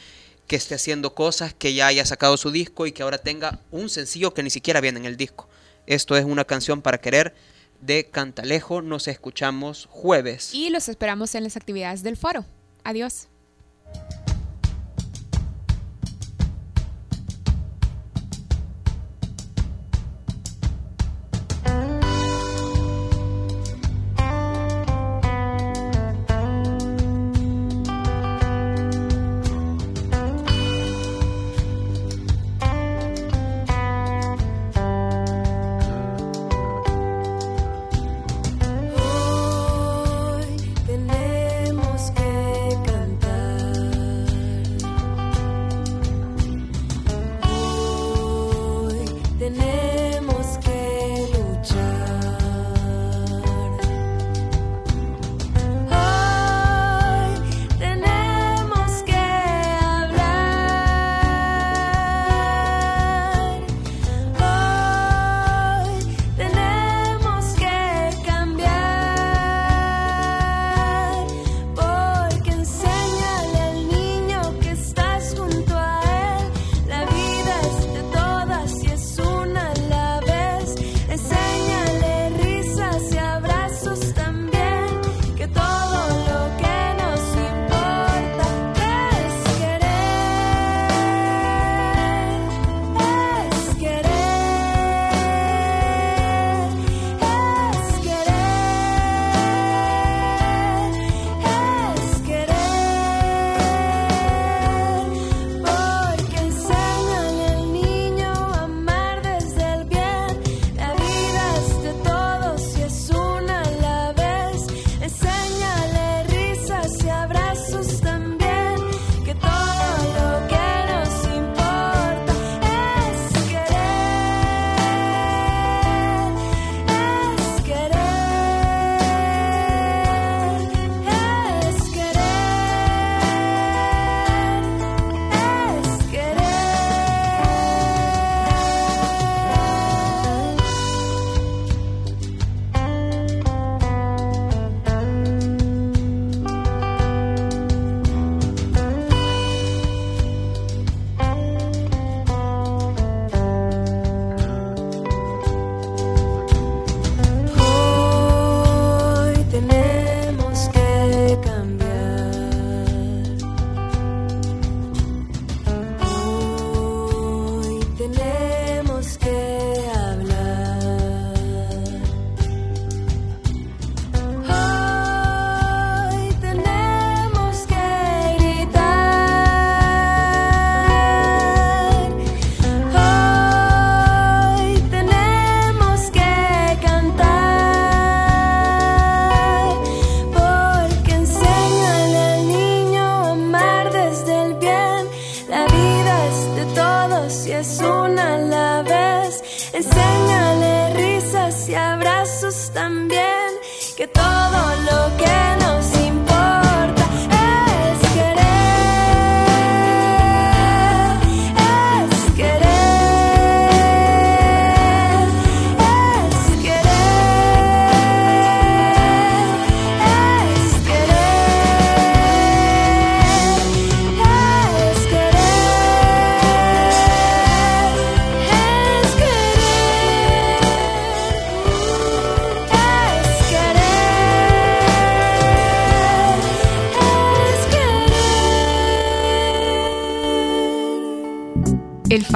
[0.46, 3.88] que esté haciendo cosas, que ya haya sacado su disco y que ahora tenga un
[3.88, 5.48] sencillo que ni siquiera viene en el disco.
[5.86, 7.34] Esto es una canción para querer
[7.80, 8.82] de Cantalejo.
[8.82, 10.54] Nos escuchamos jueves.
[10.54, 12.44] Y los esperamos en las actividades del foro.
[12.84, 13.28] Adiós.